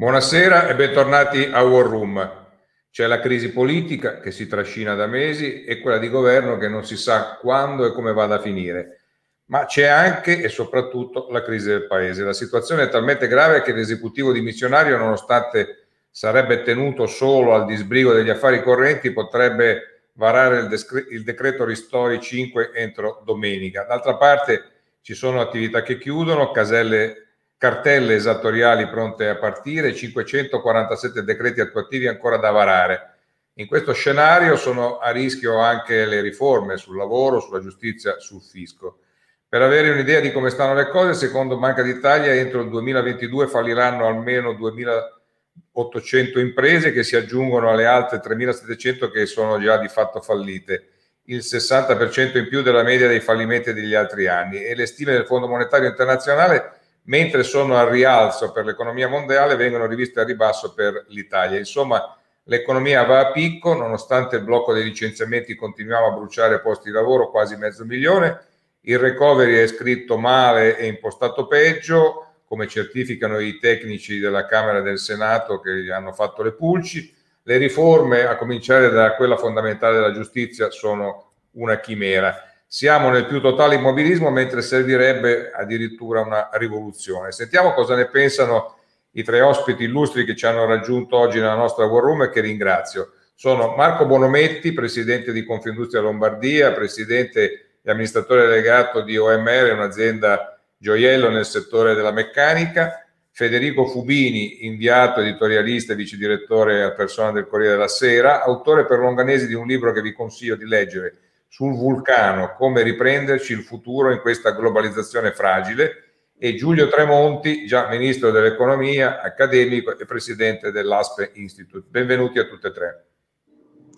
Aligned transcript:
Buonasera 0.00 0.68
e 0.68 0.76
bentornati 0.76 1.50
a 1.50 1.60
War 1.64 1.84
Room. 1.84 2.46
C'è 2.88 3.08
la 3.08 3.18
crisi 3.18 3.50
politica 3.50 4.20
che 4.20 4.30
si 4.30 4.46
trascina 4.46 4.94
da 4.94 5.08
mesi 5.08 5.64
e 5.64 5.80
quella 5.80 5.98
di 5.98 6.08
governo 6.08 6.56
che 6.56 6.68
non 6.68 6.86
si 6.86 6.96
sa 6.96 7.36
quando 7.40 7.84
e 7.84 7.90
come 7.90 8.12
vada 8.12 8.36
a 8.36 8.40
finire. 8.40 9.00
Ma 9.46 9.64
c'è 9.64 9.86
anche 9.86 10.40
e 10.40 10.48
soprattutto 10.50 11.26
la 11.32 11.42
crisi 11.42 11.66
del 11.66 11.88
paese. 11.88 12.22
La 12.22 12.32
situazione 12.32 12.84
è 12.84 12.88
talmente 12.88 13.26
grave 13.26 13.60
che 13.62 13.72
l'esecutivo 13.72 14.30
dimissionario, 14.30 14.96
nonostante 14.96 15.86
sarebbe 16.12 16.62
tenuto 16.62 17.08
solo 17.08 17.54
al 17.54 17.66
disbrigo 17.66 18.12
degli 18.12 18.30
affari 18.30 18.62
correnti, 18.62 19.10
potrebbe 19.10 20.10
varare 20.12 20.60
il, 20.60 20.68
descre- 20.68 21.06
il 21.10 21.24
decreto 21.24 21.64
Ristori 21.64 22.20
5 22.20 22.70
entro 22.72 23.20
domenica. 23.24 23.82
D'altra 23.82 24.14
parte 24.14 24.62
ci 25.00 25.14
sono 25.14 25.40
attività 25.40 25.82
che 25.82 25.98
chiudono, 25.98 26.52
caselle 26.52 27.27
cartelle 27.58 28.14
esattoriali 28.14 28.88
pronte 28.88 29.28
a 29.28 29.36
partire, 29.36 29.92
547 29.92 31.24
decreti 31.24 31.60
attuativi 31.60 32.06
ancora 32.06 32.36
da 32.36 32.50
varare. 32.50 33.14
In 33.54 33.66
questo 33.66 33.92
scenario 33.92 34.56
sono 34.56 34.98
a 34.98 35.10
rischio 35.10 35.58
anche 35.58 36.06
le 36.06 36.20
riforme 36.20 36.76
sul 36.76 36.96
lavoro, 36.96 37.40
sulla 37.40 37.60
giustizia, 37.60 38.20
sul 38.20 38.40
fisco. 38.40 39.00
Per 39.48 39.60
avere 39.60 39.90
un'idea 39.90 40.20
di 40.20 40.30
come 40.30 40.50
stanno 40.50 40.74
le 40.74 40.88
cose, 40.88 41.14
secondo 41.14 41.58
Banca 41.58 41.82
d'Italia 41.82 42.32
entro 42.32 42.60
il 42.62 42.68
2022 42.68 43.48
falliranno 43.48 44.06
almeno 44.06 44.52
2.800 44.52 46.38
imprese 46.38 46.92
che 46.92 47.02
si 47.02 47.16
aggiungono 47.16 47.70
alle 47.70 47.86
altre 47.86 48.18
3.700 48.18 49.10
che 49.10 49.26
sono 49.26 49.58
già 49.58 49.78
di 49.78 49.88
fatto 49.88 50.20
fallite, 50.20 50.90
il 51.24 51.38
60% 51.38 52.38
in 52.38 52.46
più 52.46 52.62
della 52.62 52.84
media 52.84 53.08
dei 53.08 53.20
fallimenti 53.20 53.72
degli 53.72 53.94
altri 53.94 54.28
anni 54.28 54.62
e 54.62 54.76
le 54.76 54.86
stime 54.86 55.12
del 55.12 55.26
Fondo 55.26 55.48
Monetario 55.48 55.88
Internazionale 55.88 56.77
mentre 57.08 57.42
sono 57.42 57.76
al 57.76 57.88
rialzo 57.88 58.52
per 58.52 58.64
l'economia 58.64 59.08
mondiale, 59.08 59.56
vengono 59.56 59.86
riviste 59.86 60.20
a 60.20 60.24
ribasso 60.24 60.72
per 60.74 61.04
l'Italia. 61.08 61.58
Insomma, 61.58 62.16
l'economia 62.44 63.04
va 63.04 63.20
a 63.20 63.30
picco, 63.30 63.74
nonostante 63.74 64.36
il 64.36 64.42
blocco 64.42 64.72
dei 64.72 64.84
licenziamenti 64.84 65.54
continuiamo 65.54 66.06
a 66.06 66.12
bruciare 66.12 66.60
posti 66.60 66.90
di 66.90 66.94
lavoro, 66.94 67.30
quasi 67.30 67.56
mezzo 67.56 67.84
milione. 67.84 68.40
Il 68.82 68.98
recovery 68.98 69.56
è 69.56 69.66
scritto 69.66 70.18
male 70.18 70.76
e 70.78 70.86
impostato 70.86 71.46
peggio, 71.46 72.24
come 72.44 72.66
certificano 72.66 73.38
i 73.38 73.58
tecnici 73.58 74.18
della 74.18 74.46
Camera 74.46 74.78
e 74.78 74.82
del 74.82 74.98
Senato 74.98 75.60
che 75.60 75.90
hanno 75.90 76.12
fatto 76.12 76.42
le 76.42 76.52
pulci. 76.52 77.14
Le 77.42 77.56
riforme, 77.56 78.24
a 78.24 78.36
cominciare 78.36 78.90
da 78.90 79.14
quella 79.14 79.36
fondamentale 79.36 79.94
della 79.94 80.12
giustizia, 80.12 80.70
sono 80.70 81.32
una 81.52 81.80
chimera. 81.80 82.47
Siamo 82.70 83.08
nel 83.08 83.24
più 83.24 83.40
totale 83.40 83.76
immobilismo 83.76 84.28
mentre 84.28 84.60
servirebbe 84.60 85.50
addirittura 85.52 86.20
una 86.20 86.50
rivoluzione. 86.52 87.32
Sentiamo 87.32 87.72
cosa 87.72 87.94
ne 87.94 88.10
pensano 88.10 88.76
i 89.12 89.22
tre 89.22 89.40
ospiti 89.40 89.84
illustri 89.84 90.26
che 90.26 90.36
ci 90.36 90.44
hanno 90.44 90.66
raggiunto 90.66 91.16
oggi 91.16 91.40
nella 91.40 91.54
nostra 91.54 91.86
war 91.86 92.02
room 92.02 92.24
e 92.24 92.28
che 92.28 92.42
ringrazio. 92.42 93.12
Sono 93.34 93.74
Marco 93.74 94.04
Bonometti, 94.04 94.74
presidente 94.74 95.32
di 95.32 95.44
Confindustria 95.44 96.02
Lombardia, 96.02 96.72
presidente 96.72 97.78
e 97.82 97.90
amministratore 97.90 98.46
delegato 98.46 99.00
di 99.00 99.16
OMR, 99.16 99.72
un'azienda 99.72 100.60
gioiello 100.76 101.30
nel 101.30 101.46
settore 101.46 101.94
della 101.94 102.12
meccanica, 102.12 103.02
Federico 103.30 103.86
Fubini, 103.86 104.66
inviato 104.66 105.20
editorialista 105.20 105.94
e 105.94 105.96
vice 105.96 106.18
direttore 106.18 106.82
a 106.82 106.92
persona 106.92 107.32
del 107.32 107.46
Corriere 107.46 107.72
della 107.72 107.88
Sera, 107.88 108.42
autore 108.42 108.84
per 108.84 108.98
Longanesi 108.98 109.46
di 109.46 109.54
un 109.54 109.66
libro 109.66 109.90
che 109.92 110.02
vi 110.02 110.12
consiglio 110.12 110.54
di 110.54 110.66
leggere, 110.66 111.27
sul 111.48 111.74
vulcano, 111.74 112.54
come 112.54 112.82
riprenderci 112.82 113.52
il 113.52 113.62
futuro 113.62 114.12
in 114.12 114.20
questa 114.20 114.52
globalizzazione 114.52 115.32
fragile 115.32 116.04
e 116.38 116.54
Giulio 116.54 116.88
Tremonti, 116.88 117.66
già 117.66 117.88
ministro 117.88 118.30
dell'economia, 118.30 119.20
accademico 119.20 119.98
e 119.98 120.04
presidente 120.04 120.70
dell'ASPE 120.70 121.32
Institute. 121.34 121.86
Benvenuti 121.88 122.38
a 122.38 122.44
tutte 122.44 122.68
e 122.68 122.72
tre. 122.72 123.06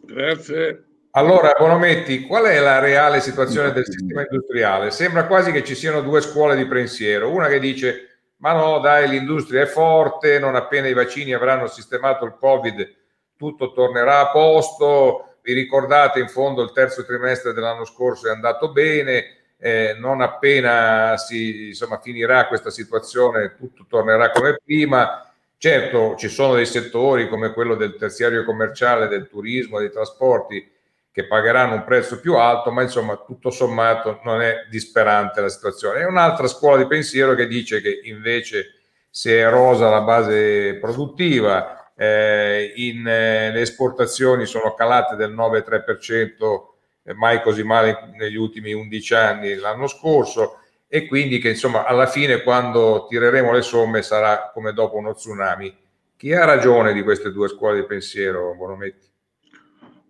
Grazie. 0.03 0.85
Allora, 1.13 1.55
Bonometti, 1.59 2.23
qual 2.23 2.45
è 2.45 2.61
la 2.61 2.79
reale 2.79 3.21
situazione 3.21 3.73
del 3.73 3.85
sistema 3.85 4.23
industriale? 4.23 4.91
Sembra 4.93 5.27
quasi 5.27 5.51
che 5.51 5.65
ci 5.65 5.75
siano 5.75 6.01
due 6.01 6.21
scuole 6.21 6.57
di 6.57 6.67
pensiero, 6.67 7.33
una 7.33 7.49
che 7.49 7.59
dice 7.59 8.05
ma 8.41 8.53
no, 8.53 8.79
dai, 8.79 9.09
l'industria 9.09 9.63
è 9.63 9.67
forte, 9.67 10.39
non 10.39 10.55
appena 10.55 10.89
i 10.89 10.95
vaccini 10.95 11.35
avranno 11.35 11.67
sistemato 11.67 12.25
il 12.25 12.37
Covid, 12.39 12.97
tutto 13.37 13.73
tornerà 13.73 14.21
a 14.21 14.31
posto, 14.31 15.30
vi 15.43 15.53
ricordate 15.53 16.21
in 16.21 16.29
fondo 16.29 16.63
il 16.63 16.73
terzo 16.73 17.05
trimestre 17.05 17.53
dell'anno 17.53 17.85
scorso 17.85 18.29
è 18.29 18.31
andato 18.31 18.73
bene, 18.73 19.37
eh, 19.59 19.95
non 19.99 20.21
appena 20.21 21.17
si 21.17 21.69
insomma, 21.69 22.01
finirà 22.01 22.47
questa 22.47 22.71
situazione 22.71 23.55
tutto 23.57 23.85
tornerà 23.89 24.31
come 24.31 24.59
prima. 24.65 25.25
Certo, 25.57 26.15
ci 26.17 26.29
sono 26.29 26.55
dei 26.55 26.65
settori 26.65 27.29
come 27.29 27.53
quello 27.53 27.75
del 27.75 27.97
terziario 27.97 28.45
commerciale, 28.45 29.09
del 29.09 29.29
turismo, 29.29 29.79
dei 29.79 29.91
trasporti 29.91 30.71
che 31.13 31.27
pagheranno 31.27 31.75
un 31.75 31.85
prezzo 31.85 32.21
più 32.21 32.37
alto, 32.37 32.71
ma 32.71 32.83
insomma 32.83 33.17
tutto 33.17 33.51
sommato 33.51 34.21
non 34.25 34.41
è 34.41 34.67
disperante 34.71 35.41
la 35.41 35.49
situazione. 35.49 36.01
È 36.01 36.07
un'altra 36.07 36.47
scuola 36.47 36.79
di 36.79 36.87
pensiero 36.87 37.35
che 37.35 37.47
dice 37.47 37.83
che 37.83 38.01
invece 38.05 38.77
si 39.11 39.31
è 39.31 39.47
erosa 39.47 39.91
la 39.91 40.01
base 40.01 40.77
produttiva, 40.77 41.80
eh, 42.01 42.73
in, 42.77 43.07
eh, 43.07 43.51
le 43.53 43.61
esportazioni 43.61 44.47
sono 44.47 44.73
calate 44.73 45.17
del 45.17 45.35
9,3%, 45.35 46.69
eh, 47.03 47.13
mai 47.13 47.43
così 47.43 47.63
male 47.63 48.11
negli 48.17 48.37
ultimi 48.37 48.73
11 48.73 49.15
anni 49.15 49.55
l'anno 49.57 49.87
scorso 49.87 50.61
e 50.89 51.07
quindi 51.07 51.39
che 51.39 51.51
insomma 51.51 51.85
alla 51.85 52.07
fine 52.07 52.43
quando 52.43 53.05
tireremo 53.07 53.53
le 53.53 53.61
somme 53.61 54.01
sarà 54.01 54.51
come 54.51 54.73
dopo 54.73 54.97
uno 54.97 55.13
tsunami. 55.13 55.77
Chi 56.17 56.33
ha 56.33 56.47
ragione 56.47 56.95
di 56.95 57.03
queste 57.03 57.33
due 57.33 57.49
scuole 57.49 57.81
di 57.81 57.87
pensiero, 57.87 58.55
Bonometti? 58.55 59.07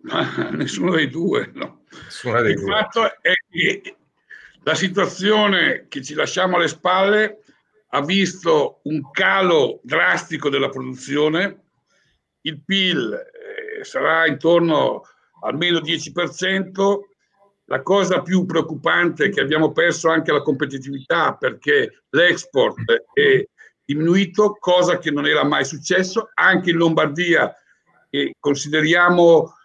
Ma 0.03 0.47
nessuno 0.51 0.91
dei 0.91 1.09
due, 1.09 1.51
no. 1.53 1.81
Dei 2.23 2.51
Il 2.53 2.59
due. 2.61 2.71
fatto 2.71 3.03
è 3.21 3.33
che 3.49 3.95
la 4.63 4.75
situazione 4.75 5.87
che 5.89 6.01
ci 6.01 6.13
lasciamo 6.13 6.55
alle 6.55 6.69
spalle 6.69 7.39
ha 7.89 8.01
visto 8.01 8.79
un 8.83 9.11
calo 9.11 9.81
drastico 9.83 10.47
della 10.47 10.69
produzione, 10.69 11.63
il 12.41 12.63
PIL 12.63 13.13
eh, 13.13 13.83
sarà 13.83 14.27
intorno 14.27 15.03
al 15.41 15.55
meno 15.55 15.79
10%. 15.79 16.99
La 17.65 17.81
cosa 17.81 18.21
più 18.21 18.45
preoccupante 18.45 19.25
è 19.25 19.29
che 19.29 19.41
abbiamo 19.41 19.71
perso 19.71 20.09
anche 20.09 20.31
la 20.31 20.41
competitività 20.41 21.35
perché 21.35 22.03
l'export 22.09 23.05
è 23.13 23.45
diminuito, 23.85 24.57
cosa 24.59 24.97
che 24.97 25.11
non 25.11 25.25
era 25.25 25.43
mai 25.43 25.63
successo. 25.63 26.29
Anche 26.33 26.71
in 26.71 26.77
Lombardia, 26.77 27.53
che 28.09 28.33
consideriamo 28.39 29.55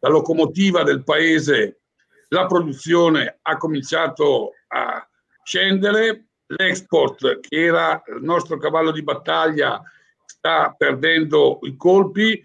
la 0.00 0.08
locomotiva 0.08 0.82
del 0.82 1.02
paese, 1.02 1.80
la 2.28 2.46
produzione 2.46 3.38
ha 3.42 3.56
cominciato 3.56 4.52
a 4.68 5.08
scendere, 5.42 6.26
l'export, 6.46 7.40
che 7.40 7.64
era 7.64 8.00
il 8.06 8.22
nostro 8.22 8.58
cavallo 8.58 8.92
di 8.92 9.02
battaglia, 9.02 9.82
sta 10.46 10.72
perdendo 10.76 11.58
i 11.62 11.76
colpi, 11.76 12.40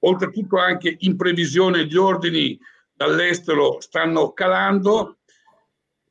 oltretutto 0.00 0.58
anche 0.58 0.94
in 1.00 1.16
previsione 1.16 1.86
gli 1.86 1.96
ordini 1.96 2.58
dall'estero 2.92 3.80
stanno 3.80 4.32
calando. 4.32 5.18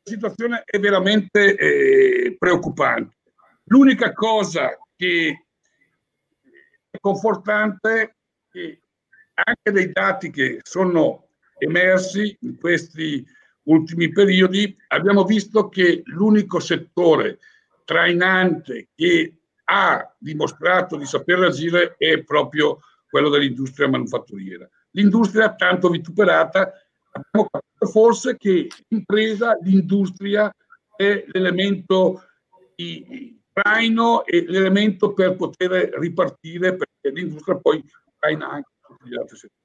La 0.01 0.11
situazione 0.11 0.63
è 0.65 0.79
veramente 0.79 1.55
eh, 1.55 2.35
preoccupante. 2.35 3.17
L'unica 3.65 4.11
cosa 4.13 4.75
che 4.95 5.45
è 6.89 6.97
confortante 6.99 8.01
è 8.01 8.13
che 8.49 8.81
anche 9.35 9.71
dei 9.71 9.91
dati 9.91 10.31
che 10.31 10.61
sono 10.63 11.27
emersi 11.59 12.35
in 12.41 12.57
questi 12.57 13.23
ultimi 13.63 14.11
periodi, 14.11 14.75
abbiamo 14.87 15.23
visto 15.25 15.69
che 15.69 16.01
l'unico 16.05 16.59
settore 16.59 17.37
trainante 17.85 18.87
che 18.95 19.38
ha 19.71 20.15
dimostrato 20.17 20.97
di 20.97 21.05
saper 21.05 21.43
agire 21.43 21.95
è 21.97 22.23
proprio 22.23 22.79
quello 23.07 23.29
dell'industria 23.29 23.87
manufatturiera. 23.87 24.67
L'industria 24.91 25.53
tanto 25.53 25.89
vituperata, 25.89 26.73
abbiamo 27.11 27.47
capito 27.49 27.85
forse 27.85 28.35
che 28.37 28.67
l'impresa, 28.87 29.57
l'industria 29.61 30.51
è 30.95 31.23
l'elemento 31.27 32.23
di 32.75 33.39
traino 33.51 34.25
e 34.25 34.45
l'elemento 34.47 35.13
per 35.13 35.35
poter 35.35 35.91
ripartire 35.99 36.75
perché 36.75 37.11
l'industria 37.11 37.57
poi 37.57 37.83
traina 38.17 38.49
anche 38.49 38.69
tutti 38.81 39.09
gli 39.09 39.17
altri 39.17 39.37
settori. 39.37 39.57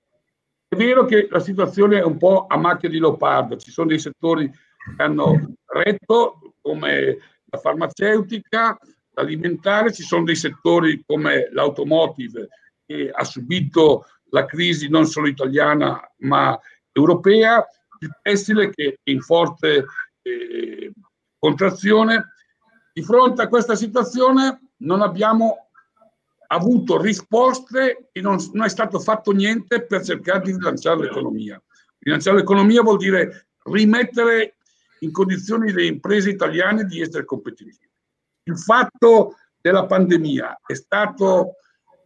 È 0.68 0.76
vero 0.76 1.04
che 1.04 1.28
la 1.30 1.40
situazione 1.40 1.98
è 1.98 2.04
un 2.04 2.18
po' 2.18 2.46
a 2.46 2.56
macchia 2.58 2.88
di 2.88 2.98
leopardo, 2.98 3.56
ci 3.56 3.70
sono 3.70 3.88
dei 3.88 3.98
settori 3.98 4.50
che 4.50 5.02
hanno 5.02 5.54
retto 5.66 6.56
come 6.60 7.18
la 7.44 7.58
farmaceutica, 7.58 8.76
alimentare, 9.14 9.92
ci 9.92 10.02
sono 10.02 10.24
dei 10.24 10.36
settori 10.36 11.02
come 11.06 11.48
l'automotive 11.52 12.48
che 12.86 13.10
ha 13.10 13.24
subito 13.24 14.06
la 14.30 14.44
crisi 14.44 14.88
non 14.88 15.06
solo 15.06 15.28
italiana 15.28 16.00
ma 16.18 16.58
europea, 16.92 17.66
il 18.00 18.18
tessile 18.20 18.70
che 18.70 18.98
è 19.02 19.10
in 19.10 19.20
forte 19.20 19.86
eh, 20.22 20.92
contrazione. 21.38 22.32
Di 22.92 23.02
fronte 23.02 23.42
a 23.42 23.48
questa 23.48 23.74
situazione 23.74 24.70
non 24.78 25.02
abbiamo 25.02 25.68
avuto 26.48 27.00
risposte 27.00 28.08
e 28.12 28.20
non, 28.20 28.38
non, 28.52 28.66
è 28.66 28.68
stato 28.68 29.00
fatto 29.00 29.32
niente 29.32 29.84
per 29.84 30.04
cercare 30.04 30.44
di 30.44 30.52
rilanciare 30.52 31.02
l'economia. 31.02 31.60
Rilanciare 31.98 32.38
l'economia 32.38 32.82
vuol 32.82 32.98
dire 32.98 33.48
rimettere 33.64 34.56
in 35.00 35.10
condizioni 35.10 35.72
le 35.72 35.86
imprese 35.86 36.30
italiane 36.30 36.84
di 36.84 37.00
essere 37.00 37.24
competitive. 37.24 37.90
Il 38.46 38.58
fatto 38.58 39.36
della 39.58 39.86
pandemia 39.86 40.60
è 40.66 40.74
stato 40.74 41.56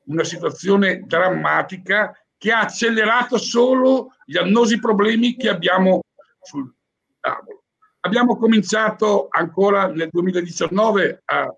una 0.04 0.22
situazione 0.22 1.02
drammatica 1.04 2.16
che 2.36 2.52
ha 2.52 2.60
accelerato 2.60 3.36
solo 3.36 4.12
gli 4.24 4.36
annosi 4.36 4.78
problemi 4.78 5.34
che 5.36 5.48
abbiamo 5.48 6.00
sul 6.40 6.72
tavolo. 7.18 7.64
Abbiamo 8.00 8.36
cominciato 8.36 9.26
ancora 9.28 9.88
nel 9.88 10.08
2019 10.12 11.22
a 11.24 11.52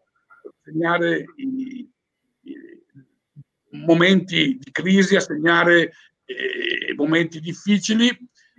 segnare 0.62 1.26
i, 1.36 1.86
i 2.40 2.70
momenti 3.72 4.58
di 4.58 4.70
crisi, 4.70 5.16
a 5.16 5.20
segnare 5.20 5.92
eh, 6.24 6.94
momenti 6.96 7.40
difficili. 7.40 8.16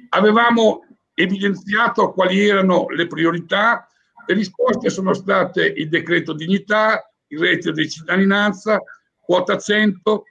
Avevamo 0.09 0.85
evidenziato 1.15 2.11
quali 2.13 2.47
erano 2.47 2.87
le 2.89 3.07
priorità, 3.07 3.87
le 4.25 4.33
risposte 4.33 4.89
sono 4.89 5.13
state 5.13 5.65
il 5.65 5.89
decreto 5.89 6.33
dignità, 6.33 7.11
il 7.27 7.39
reddito 7.39 7.71
di 7.71 7.89
cittadinanza, 7.89 8.81
quota 9.19 9.57
100. 9.57 10.23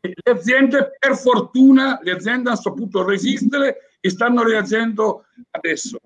Le 0.00 0.32
aziende, 0.32 0.96
per 0.98 1.16
fortuna, 1.16 1.98
le 2.02 2.12
aziende 2.12 2.50
hanno 2.50 2.58
saputo 2.58 3.04
resistere 3.04 3.92
e 4.00 4.10
stanno 4.10 4.42
reagendo 4.42 5.26
adesso. 5.50 5.98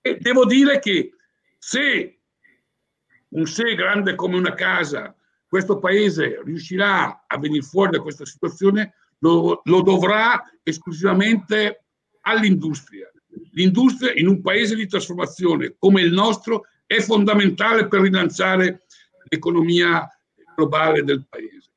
E 0.00 0.18
devo 0.18 0.44
dire 0.44 0.78
che 0.78 1.14
se 1.58 2.18
un 3.28 3.46
se 3.46 3.74
grande 3.74 4.14
come 4.14 4.36
una 4.36 4.54
casa, 4.54 5.14
questo 5.46 5.78
paese 5.78 6.40
riuscirà 6.44 7.24
a 7.26 7.38
venire 7.38 7.62
fuori 7.62 7.92
da 7.92 8.00
questa 8.00 8.24
situazione, 8.24 8.94
lo, 9.18 9.60
lo 9.64 9.82
dovrà 9.82 10.42
esclusivamente 10.62 11.84
all'industria. 12.22 13.11
L'industria 13.52 14.12
in 14.14 14.28
un 14.28 14.40
paese 14.40 14.74
di 14.74 14.86
trasformazione 14.86 15.74
come 15.78 16.00
il 16.02 16.12
nostro 16.12 16.66
è 16.86 17.00
fondamentale 17.00 17.88
per 17.88 18.00
rilanciare 18.00 18.86
l'economia 19.24 20.08
globale 20.54 21.02
del 21.02 21.26
paese. 21.28 21.70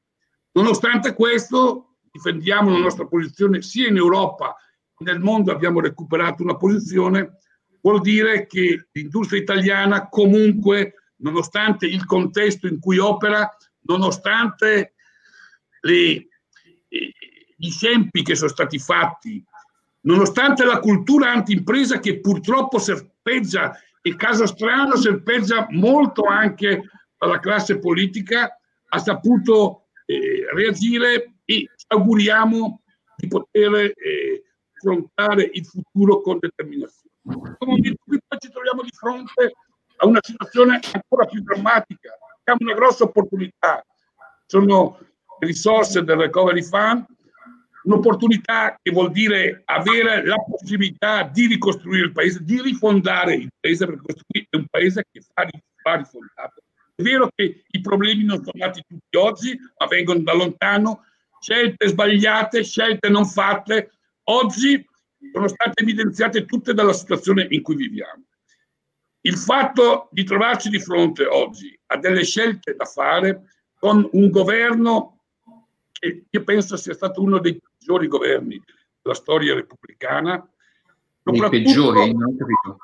Nonostante 0.52 1.14
questo, 1.14 1.98
difendiamo 2.12 2.72
la 2.72 2.80
nostra 2.80 3.06
posizione 3.06 3.62
sia 3.62 3.88
in 3.88 3.98
Europa 3.98 4.56
che 4.96 5.04
nel 5.04 5.20
mondo 5.20 5.52
abbiamo 5.52 5.82
recuperato 5.82 6.44
una 6.44 6.56
posizione, 6.56 7.40
vuol 7.82 8.00
dire 8.00 8.48
che 8.48 8.88
l'industria 8.92 9.42
italiana 9.42 10.08
comunque, 10.08 11.12
nonostante 11.18 11.86
il 11.86 12.06
contesto 12.06 12.68
in 12.68 12.80
cui 12.80 12.98
opera, 12.98 13.50
nonostante 13.82 14.94
le, 15.82 16.28
gli 16.88 17.68
esempi 17.68 18.24
che 18.24 18.36
sono 18.36 18.50
stati 18.50 18.80
fatti, 18.80 19.44
nonostante 20.06 20.64
la 20.64 20.80
cultura 20.80 21.32
anti-impresa 21.32 22.00
che 22.00 22.20
purtroppo 22.20 22.80
serpeggia, 22.80 23.78
il 24.02 24.16
caso 24.16 24.46
strano 24.46 24.96
serpeggia 24.96 25.68
molto 25.72 26.24
anche 26.24 26.82
alla 27.18 27.40
classe 27.40 27.80
politica, 27.80 28.60
ha 28.88 28.98
saputo 29.00 29.88
eh, 30.06 30.46
reagire 30.54 31.36
e 31.46 31.70
auguriamo 31.88 32.82
di 33.18 33.28
poter 33.28 33.74
eh, 33.76 34.44
affrontare 34.76 35.50
il 35.54 35.66
futuro 35.66 36.22
con 36.22 36.38
determinazione. 36.40 37.14
Qui 37.24 38.20
poi 38.28 38.40
ci 38.40 38.52
troviamo 38.52 38.84
di 38.84 38.92
fronte 38.94 39.54
a 39.98 40.06
una 40.06 40.20
situazione 40.22 40.80
ancora 40.92 41.26
più 41.26 41.42
drammatica, 41.42 42.16
abbiamo 42.44 42.72
una 42.72 42.74
grossa 42.74 43.06
opportunità, 43.06 43.84
sono 44.46 45.00
risorse 45.40 46.04
del 46.04 46.18
Recovery 46.18 46.62
Fund, 46.62 47.06
un'opportunità 47.86 48.78
che 48.82 48.92
vuol 48.92 49.12
dire 49.12 49.62
avere 49.66 50.26
la 50.26 50.38
possibilità 50.38 51.24
di 51.24 51.48
ricostruire 51.48 52.06
il 52.06 52.12
paese, 52.12 52.44
di 52.44 52.62
rifondare 52.62 53.36
il 53.36 53.50
paese, 53.60 53.86
perché 53.86 54.02
questo 54.02 54.24
qui 54.28 54.46
è 54.50 54.56
un 54.58 54.66
paese 54.70 55.06
che 55.12 55.22
va, 55.34 55.96
rifondato. 55.96 56.62
È 56.96 57.02
vero 57.02 57.30
che 57.34 57.64
i 57.68 57.82
problemi 57.82 58.24
non 58.24 58.38
sono 58.38 58.52
nati 58.54 58.82
tutti 58.88 59.18
oggi, 59.18 59.58
ma 59.78 59.86
vengono 59.88 60.20
da 60.20 60.34
lontano, 60.34 61.04
scelte 61.40 61.88
sbagliate, 61.88 62.64
scelte 62.64 63.10
non 63.10 63.26
fatte, 63.26 63.92
oggi 64.24 64.84
sono 65.32 65.48
state 65.48 65.82
evidenziate 65.82 66.46
tutte 66.46 66.74
dalla 66.74 66.94
situazione 66.94 67.46
in 67.50 67.62
cui 67.62 67.76
viviamo. 67.76 68.24
Il 69.22 69.38
fatto 69.38 70.08
di 70.12 70.24
trovarci 70.24 70.70
di 70.70 70.80
fronte 70.80 71.26
oggi 71.26 71.78
a 71.88 71.98
delle 71.98 72.24
scelte 72.24 72.76
da 72.76 72.86
fare 72.86 73.44
con 73.78 74.08
un 74.14 74.30
governo 74.30 75.15
che 76.00 76.26
io 76.30 76.44
penso 76.44 76.78
sia 76.78 76.94
stato 76.94 77.22
uno 77.22 77.40
dei 77.40 77.60
peggiori 77.60 78.08
governi 78.08 78.62
della 79.02 79.16
storia 79.16 79.54
repubblicana. 79.54 80.48
Dei 81.24 81.50
peggiori, 81.50 82.14
non 82.14 82.38
capito. 82.38 82.78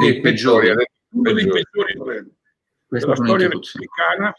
Dei 0.00 0.20
peggiori, 0.20 0.68
uno 1.10 1.32
dei 1.32 1.46
peggiori 1.46 1.94
governi 1.94 2.36
della 2.88 3.16
storia 3.16 3.48
repubblicana. 3.48 4.34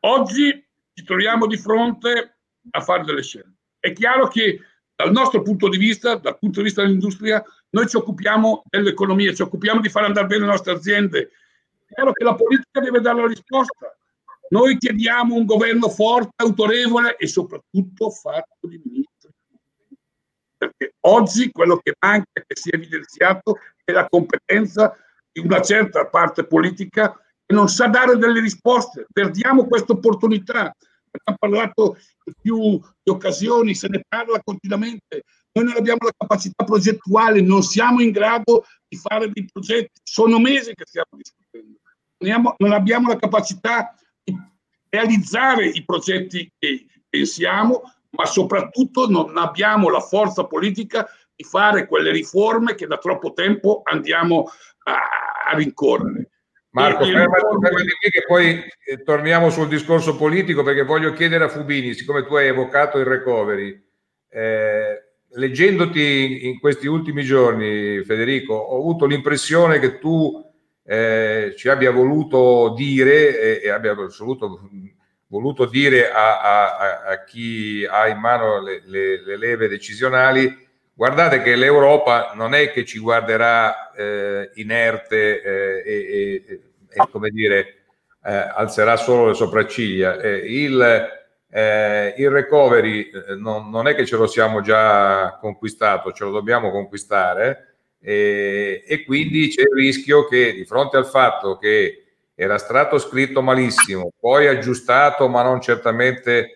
Oggi 0.00 0.66
ci 0.92 1.04
troviamo 1.04 1.46
di 1.46 1.56
fronte 1.56 2.38
a 2.70 2.80
fare 2.80 3.04
delle 3.04 3.22
scelte. 3.22 3.54
È 3.78 3.92
chiaro 3.92 4.28
che 4.28 4.60
dal 4.94 5.12
nostro 5.12 5.42
punto 5.42 5.68
di 5.68 5.78
vista, 5.78 6.16
dal 6.16 6.38
punto 6.38 6.58
di 6.58 6.66
vista 6.66 6.82
dell'industria, 6.82 7.42
noi 7.70 7.88
ci 7.88 7.96
occupiamo 7.96 8.64
dell'economia, 8.68 9.32
ci 9.32 9.42
occupiamo 9.42 9.80
di 9.80 9.88
far 9.88 10.04
andare 10.04 10.26
bene 10.26 10.44
le 10.44 10.50
nostre 10.50 10.72
aziende. 10.72 11.30
È 11.86 11.94
chiaro 11.94 12.12
che 12.12 12.24
la 12.24 12.34
politica 12.34 12.80
deve 12.80 13.00
dare 13.00 13.20
la 13.20 13.28
risposta. 13.28 13.96
Noi 14.50 14.78
chiediamo 14.78 15.34
un 15.34 15.44
governo 15.44 15.88
forte, 15.88 16.32
autorevole 16.36 17.16
e 17.16 17.26
soprattutto 17.26 18.10
fatto 18.10 18.66
di 18.66 18.80
ministri. 18.82 19.30
Perché 20.56 20.94
oggi 21.00 21.50
quello 21.52 21.78
che 21.78 21.94
manca, 21.98 22.26
che 22.32 22.56
si 22.56 22.70
è 22.70 22.76
evidenziato, 22.76 23.58
è 23.84 23.92
la 23.92 24.08
competenza 24.08 24.96
di 25.30 25.40
una 25.40 25.60
certa 25.60 26.06
parte 26.06 26.44
politica 26.46 27.14
e 27.46 27.54
non 27.54 27.68
sa 27.68 27.86
dare 27.86 28.16
delle 28.16 28.40
risposte. 28.40 29.06
Perdiamo 29.12 29.66
questa 29.66 29.92
opportunità. 29.92 30.74
Abbiamo 31.10 31.38
parlato 31.38 31.96
in 32.24 32.32
più 32.40 32.80
di 33.02 33.10
occasioni, 33.10 33.74
se 33.74 33.88
ne 33.88 34.02
parla 34.06 34.40
continuamente. 34.42 35.24
Noi 35.52 35.64
non 35.64 35.76
abbiamo 35.76 36.00
la 36.02 36.12
capacità 36.16 36.64
progettuale, 36.64 37.40
non 37.40 37.62
siamo 37.62 38.00
in 38.00 38.10
grado 38.10 38.64
di 38.86 38.96
fare 38.96 39.30
dei 39.30 39.48
progetti. 39.50 40.00
Sono 40.02 40.38
mesi 40.38 40.74
che 40.74 40.84
stiamo 40.86 41.10
discutendo. 41.16 41.78
Non 42.58 42.72
abbiamo 42.72 43.08
la 43.08 43.16
capacità 43.16 43.94
di 43.94 44.06
realizzare 44.90 45.66
i 45.66 45.84
progetti 45.84 46.50
che 46.58 46.86
pensiamo, 47.08 47.82
ma 48.10 48.24
soprattutto 48.24 49.08
non 49.08 49.36
abbiamo 49.36 49.90
la 49.90 50.00
forza 50.00 50.44
politica 50.44 51.08
di 51.34 51.44
fare 51.44 51.86
quelle 51.86 52.10
riforme 52.10 52.74
che 52.74 52.86
da 52.86 52.98
troppo 52.98 53.32
tempo 53.32 53.82
andiamo 53.84 54.50
a, 54.84 55.50
a 55.50 55.56
rincorrere. 55.56 56.30
Marco, 56.70 57.04
fermati, 57.04 57.84
lì 57.84 58.10
che 58.10 58.24
poi 58.26 58.62
eh, 58.84 59.02
torniamo 59.02 59.50
sul 59.50 59.68
discorso 59.68 60.16
politico 60.16 60.62
perché 60.62 60.82
voglio 60.82 61.12
chiedere 61.12 61.44
a 61.44 61.48
Fubini, 61.48 61.94
siccome 61.94 62.24
tu 62.26 62.34
hai 62.34 62.48
evocato 62.48 62.98
il 62.98 63.06
recovery, 63.06 63.82
eh, 64.30 65.02
leggendoti 65.30 66.46
in 66.46 66.58
questi 66.60 66.86
ultimi 66.86 67.22
giorni, 67.22 68.02
Federico, 68.04 68.54
ho 68.54 68.78
avuto 68.78 69.06
l'impressione 69.06 69.78
che 69.78 69.98
tu 69.98 70.44
eh, 70.90 71.54
ci 71.54 71.68
abbia 71.68 71.90
voluto 71.90 72.72
dire 72.74 73.60
e, 73.60 73.68
abbia 73.68 73.92
voluto, 73.92 74.58
voluto 75.26 75.66
dire 75.66 76.10
a, 76.10 76.40
a, 76.40 77.02
a, 77.08 77.24
chi 77.24 77.86
ha 77.88 78.08
in 78.08 78.18
mano 78.18 78.62
le, 78.62 78.80
le, 78.86 79.22
le 79.22 79.36
leve 79.36 79.68
decisionali 79.68 80.66
guardate 80.94 81.42
che 81.42 81.56
l'Europa 81.56 82.32
non 82.34 82.54
è 82.54 82.72
che 82.72 82.86
ci 82.86 82.98
guarderà 82.98 83.92
eh, 83.92 84.50
inerte 84.54 85.42
eh, 85.42 85.82
e, 85.86 86.44
e, 86.48 86.60
e, 86.88 87.08
come 87.10 87.28
dire, 87.28 87.74
eh, 88.24 88.32
alzerà 88.32 88.96
solo 88.96 89.28
le 89.28 89.34
sopracciglia. 89.34 90.18
Eh, 90.18 90.38
il, 90.38 91.08
eh, 91.50 92.14
il, 92.16 92.30
recovery 92.30 93.10
eh, 93.10 93.34
non, 93.36 93.70
non, 93.70 93.86
è 93.86 93.94
che 93.94 94.06
ce 94.06 94.16
lo 94.16 94.26
siamo 94.26 94.60
già 94.60 95.38
conquistato, 95.40 96.12
ce 96.12 96.24
lo 96.24 96.30
dobbiamo 96.32 96.72
conquistare 96.72 97.67
e, 98.00 98.84
e 98.86 99.04
quindi 99.04 99.48
c'è 99.48 99.62
il 99.62 99.74
rischio 99.74 100.26
che 100.26 100.54
di 100.54 100.64
fronte 100.64 100.96
al 100.96 101.06
fatto 101.06 101.56
che 101.56 102.04
era 102.34 102.58
stato 102.58 102.98
scritto 102.98 103.42
malissimo, 103.42 104.12
poi 104.18 104.46
aggiustato 104.46 105.28
ma 105.28 105.42
non 105.42 105.60
certamente 105.60 106.52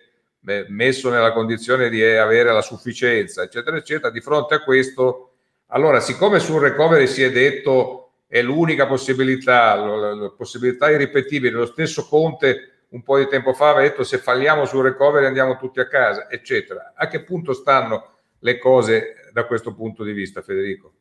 messo 0.67 1.09
nella 1.09 1.31
condizione 1.31 1.89
di 1.89 2.03
avere 2.03 2.51
la 2.51 2.61
sufficienza, 2.61 3.43
eccetera, 3.43 3.77
eccetera, 3.77 4.09
di 4.09 4.19
fronte 4.21 4.55
a 4.55 4.63
questo, 4.63 5.31
allora 5.67 5.99
siccome 5.99 6.39
sul 6.39 6.61
recovery 6.61 7.07
si 7.07 7.23
è 7.23 7.31
detto 7.31 8.11
è 8.27 8.41
l'unica 8.41 8.87
possibilità, 8.87 9.75
la 9.75 10.33
possibilità 10.35 10.89
irripetibile, 10.89 11.51
lo 11.51 11.65
stesso 11.65 12.07
Conte 12.07 12.69
un 12.89 13.03
po' 13.03 13.17
di 13.17 13.27
tempo 13.27 13.53
fa 13.53 13.69
aveva 13.69 13.87
detto 13.87 14.03
se 14.03 14.17
falliamo 14.19 14.65
sul 14.65 14.83
recovery 14.83 15.25
andiamo 15.25 15.57
tutti 15.57 15.79
a 15.79 15.87
casa, 15.87 16.29
eccetera. 16.29 16.93
A 16.95 17.07
che 17.07 17.23
punto 17.23 17.53
stanno 17.53 18.11
le 18.39 18.57
cose 18.57 19.29
da 19.31 19.45
questo 19.45 19.73
punto 19.73 20.03
di 20.03 20.13
vista, 20.13 20.41
Federico? 20.41 20.93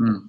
Mm. 0.00 0.26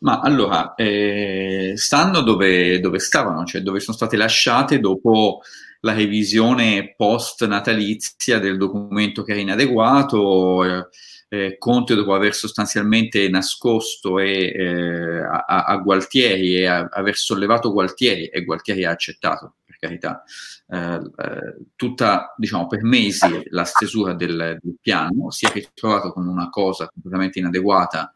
Ma 0.00 0.20
allora, 0.20 0.74
eh, 0.74 1.74
stanno 1.76 2.22
dove, 2.22 2.80
dove 2.80 2.98
stavano, 2.98 3.44
cioè 3.44 3.60
dove 3.60 3.80
sono 3.80 3.96
state 3.96 4.16
lasciate 4.16 4.80
dopo 4.80 5.40
la 5.80 5.92
revisione 5.92 6.94
post 6.96 7.46
natalizia 7.46 8.38
del 8.38 8.56
documento 8.56 9.22
che 9.22 9.32
era 9.32 9.40
inadeguato. 9.40 10.64
Eh, 10.64 10.88
eh, 11.32 11.58
Conte 11.58 11.94
dopo 11.94 12.12
aver 12.12 12.34
sostanzialmente 12.34 13.28
nascosto 13.28 14.18
e, 14.18 14.52
eh, 14.52 15.20
a, 15.20 15.64
a, 15.64 15.76
Gualtieri 15.76 16.56
e 16.56 16.66
a, 16.66 16.88
aver 16.90 17.14
sollevato 17.14 17.72
Gualtieri 17.72 18.26
e 18.26 18.42
Gualtieri 18.42 18.84
ha 18.84 18.90
accettato 18.90 19.54
per 19.64 19.76
carità 19.78 20.24
eh, 20.66 20.94
eh, 20.94 21.56
tutta 21.76 22.34
diciamo 22.36 22.66
per 22.66 22.82
mesi 22.82 23.42
la 23.50 23.62
stesura 23.62 24.12
del, 24.14 24.58
del, 24.60 24.76
piano 24.80 25.30
si 25.30 25.46
è 25.46 25.52
ritrovato 25.52 26.12
con 26.12 26.26
una 26.26 26.50
cosa 26.50 26.88
completamente 26.88 27.38
inadeguata 27.38 28.12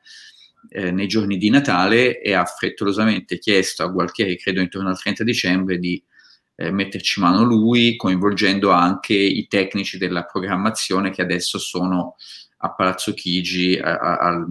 eh, 0.69 0.91
nei 0.91 1.07
giorni 1.07 1.37
di 1.37 1.51
Natale 1.51 2.21
e 2.21 2.33
ha 2.33 2.45
frettolosamente 2.45 3.39
chiesto 3.39 3.83
a 3.83 3.89
Gualtieri 3.89 4.39
credo 4.39 4.61
intorno 4.61 4.89
al 4.89 4.99
30 4.99 5.25
dicembre 5.25 5.79
di 5.79 6.03
eh, 6.57 6.71
metterci 6.71 7.21
mano 7.21 7.43
lui 7.43 7.97
coinvolgendo 7.97 8.71
anche 8.71 9.15
i 9.15 9.47
tecnici 9.49 9.99
della 9.99 10.25
programmazione 10.25 11.11
che 11.11 11.23
adesso 11.23 11.59
sono 11.59 12.17
a 12.59 12.73
Palazzo 12.73 13.13
Chigi 13.13 13.77
a, 13.77 13.99
a, 13.99 14.47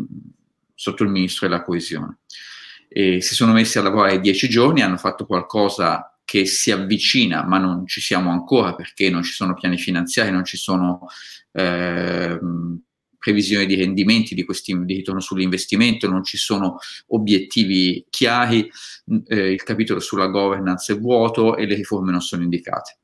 sotto 0.75 1.03
il 1.03 1.09
ministro 1.09 1.47
della 1.47 1.63
coesione. 1.63 2.19
E 2.87 3.21
si 3.21 3.33
sono 3.33 3.53
messi 3.53 3.79
a 3.79 3.81
lavorare 3.81 4.19
dieci 4.19 4.47
giorni, 4.49 4.81
hanno 4.81 4.97
fatto 4.97 5.25
qualcosa 5.25 6.15
che 6.25 6.45
si 6.45 6.71
avvicina, 6.71 7.43
ma 7.43 7.57
non 7.57 7.87
ci 7.87 8.01
siamo 8.01 8.31
ancora 8.31 8.75
perché 8.75 9.09
non 9.09 9.23
ci 9.23 9.33
sono 9.33 9.53
piani 9.53 9.77
finanziari, 9.77 10.31
non 10.31 10.45
ci 10.45 10.57
sono 10.57 11.07
eh, 11.51 12.39
previsioni 13.23 13.65
di 13.65 13.75
rendimenti 13.75 14.35
di, 14.35 14.43
questi, 14.43 14.77
di 14.83 14.95
ritorno 14.95 15.21
sull'investimento, 15.21 16.09
non 16.09 16.25
ci 16.25 16.35
sono 16.35 16.77
obiettivi 17.07 18.05
chiari, 18.09 18.69
eh, 19.27 19.51
il 19.53 19.63
capitolo 19.63 20.01
sulla 20.01 20.27
governance 20.27 20.91
è 20.91 20.99
vuoto 20.99 21.55
e 21.55 21.65
le 21.65 21.75
riforme 21.75 22.11
non 22.11 22.19
sono 22.19 22.43
indicate. 22.43 22.97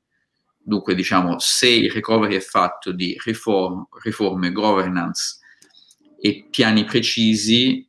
Dunque, 0.58 0.94
diciamo, 0.94 1.36
se 1.40 1.70
il 1.70 1.90
recovery 1.90 2.36
è 2.36 2.42
fatto 2.42 2.92
di 2.92 3.18
riform, 3.24 3.88
riforme, 4.04 4.52
governance 4.52 5.38
e 6.20 6.48
piani 6.52 6.84
precisi, 6.84 7.88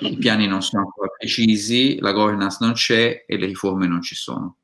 i 0.00 0.16
piani 0.16 0.46
non 0.46 0.62
sono 0.62 0.84
ancora 0.84 1.10
precisi, 1.18 1.98
la 2.00 2.12
governance 2.12 2.56
non 2.60 2.72
c'è 2.72 3.26
e 3.26 3.36
le 3.36 3.44
riforme 3.44 3.86
non 3.86 4.00
ci 4.00 4.14
sono. 4.14 4.56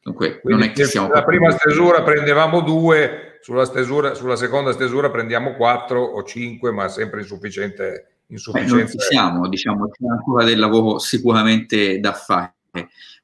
Dunque, 0.00 0.40
Quindi 0.40 0.62
non 0.62 0.70
è 0.70 0.72
che 0.72 0.86
siamo... 0.86 1.08
La 1.08 1.24
prima 1.24 1.50
stesura 1.50 2.02
prendevamo 2.02 2.62
due, 2.62 3.31
sulla, 3.42 3.64
stesura, 3.64 4.14
sulla 4.14 4.36
seconda 4.36 4.72
stesura 4.72 5.10
prendiamo 5.10 5.54
quattro 5.54 6.00
o 6.00 6.22
cinque, 6.22 6.70
ma 6.70 6.88
sempre 6.88 7.20
insufficiente. 7.20 8.20
insufficiente. 8.28 8.96
Beh, 8.96 9.02
siamo, 9.02 9.48
diciamo, 9.48 9.88
c'è 9.88 10.06
ancora 10.06 10.44
del 10.44 10.58
lavoro 10.58 10.98
sicuramente 10.98 11.98
da 11.98 12.12
fare. 12.12 12.54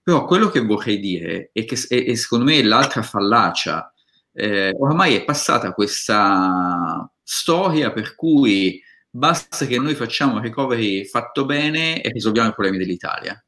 Però 0.03 0.25
quello 0.25 0.49
che 0.49 0.61
vorrei 0.61 0.99
dire 0.99 1.51
è 1.53 1.65
che 1.65 1.79
e, 1.89 2.17
secondo 2.17 2.47
me 2.47 2.63
l'altra 2.63 3.03
fallacia, 3.03 3.93
eh, 4.33 4.75
ormai 4.79 5.15
è 5.15 5.25
passata 5.25 5.73
questa 5.73 7.11
storia 7.23 7.93
per 7.93 8.15
cui 8.15 8.83
basta 9.09 9.67
che 9.67 9.79
noi 9.79 9.95
facciamo 9.95 10.35
un 10.35 10.43
recovery 10.43 11.05
fatto 11.05 11.45
bene 11.45 12.01
e 12.01 12.11
risolviamo 12.11 12.49
i 12.49 12.53
problemi 12.53 12.79
dell'Italia. 12.79 13.41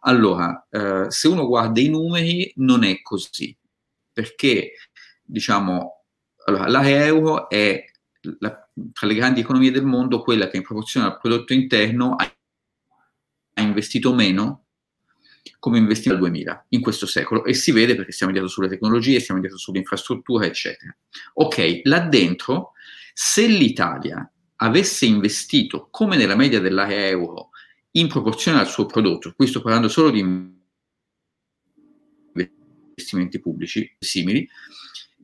Allora, 0.00 0.66
eh, 0.70 1.06
se 1.08 1.28
uno 1.28 1.46
guarda 1.46 1.80
i 1.80 1.88
numeri, 1.88 2.52
non 2.56 2.84
è 2.84 3.02
così, 3.02 3.56
perché 4.12 4.72
diciamo, 5.22 5.97
allora, 6.48 6.66
l'area 6.66 7.04
euro 7.04 7.48
è 7.50 7.84
la, 8.38 8.68
tra 8.92 9.06
le 9.06 9.14
grandi 9.14 9.40
economie 9.40 9.70
del 9.70 9.84
mondo 9.84 10.22
quella 10.22 10.48
che 10.48 10.56
in 10.56 10.62
proporzione 10.62 11.06
al 11.06 11.18
prodotto 11.18 11.52
interno 11.52 12.14
ha, 12.14 12.36
ha 13.54 13.62
investito 13.62 14.14
meno 14.14 14.64
come 15.58 15.78
investire 15.78 16.14
al 16.14 16.20
2000 16.20 16.66
in 16.70 16.80
questo 16.80 17.06
secolo 17.06 17.44
e 17.44 17.52
si 17.52 17.70
vede 17.70 17.94
perché 17.94 18.12
siamo 18.12 18.32
indietro 18.32 18.52
sulle 18.54 18.68
tecnologie, 18.68 19.20
siamo 19.20 19.40
indietro 19.40 19.58
sull'infrastruttura, 19.58 20.46
eccetera. 20.46 20.96
Ok, 21.34 21.80
là 21.84 22.00
dentro, 22.00 22.72
se 23.12 23.46
l'Italia 23.46 24.30
avesse 24.56 25.04
investito 25.04 25.88
come 25.90 26.16
nella 26.16 26.36
media 26.36 26.60
dell'area 26.60 27.08
euro 27.08 27.50
in 27.92 28.08
proporzione 28.08 28.58
al 28.58 28.68
suo 28.68 28.86
prodotto, 28.86 29.34
qui 29.36 29.46
sto 29.46 29.60
parlando 29.60 29.88
solo 29.88 30.10
di 30.10 30.20
investimenti 32.98 33.38
pubblici 33.38 33.96
simili, 33.98 34.48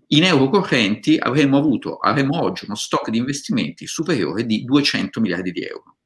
in 0.09 0.25
euro 0.25 0.49
correnti 0.49 1.17
avremmo 1.19 1.57
avuto, 1.57 1.97
avremmo 1.97 2.43
oggi 2.43 2.65
uno 2.67 2.75
stock 2.75 3.11
di 3.11 3.19
investimenti 3.19 3.87
superiore 3.87 4.45
di 4.45 4.65
200 4.65 5.21
miliardi 5.21 5.51
di 5.51 5.63
euro. 5.63 5.97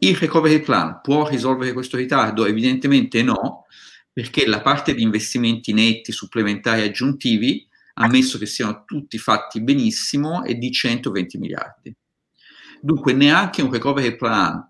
Il 0.00 0.16
recovery 0.16 0.60
plan 0.60 1.00
può 1.02 1.28
risolvere 1.28 1.72
questo 1.72 1.96
ritardo? 1.96 2.46
Evidentemente 2.46 3.22
no, 3.22 3.66
perché 4.12 4.46
la 4.46 4.62
parte 4.62 4.94
di 4.94 5.02
investimenti 5.02 5.72
netti, 5.72 6.12
supplementari, 6.12 6.82
aggiuntivi, 6.82 7.66
ammesso 7.94 8.38
che 8.38 8.46
siano 8.46 8.84
tutti 8.84 9.18
fatti 9.18 9.62
benissimo, 9.62 10.44
è 10.44 10.54
di 10.54 10.70
120 10.70 11.38
miliardi. 11.38 11.94
Dunque 12.80 13.12
neanche 13.12 13.62
un 13.62 13.72
recovery 13.72 14.14
plan 14.16 14.68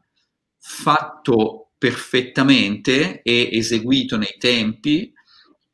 fatto 0.59 1.73
perfettamente 1.77 3.23
e 3.23 3.51
eseguito 3.53 4.17
nei 4.17 4.37
tempi 4.39 5.13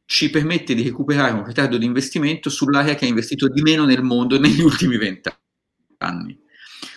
ci 0.06 0.30
permette 0.30 0.74
di 0.74 0.82
recuperare 0.82 1.32
un 1.32 1.44
ritardo 1.44 1.78
di 1.78 1.86
investimento 1.86 2.50
sull'area 2.50 2.94
che 2.94 3.04
ha 3.04 3.08
investito 3.08 3.48
di 3.48 3.62
meno 3.62 3.84
nel 3.84 4.02
mondo 4.02 4.38
negli 4.38 4.60
ultimi 4.60 4.96
vent'anni. 4.96 6.42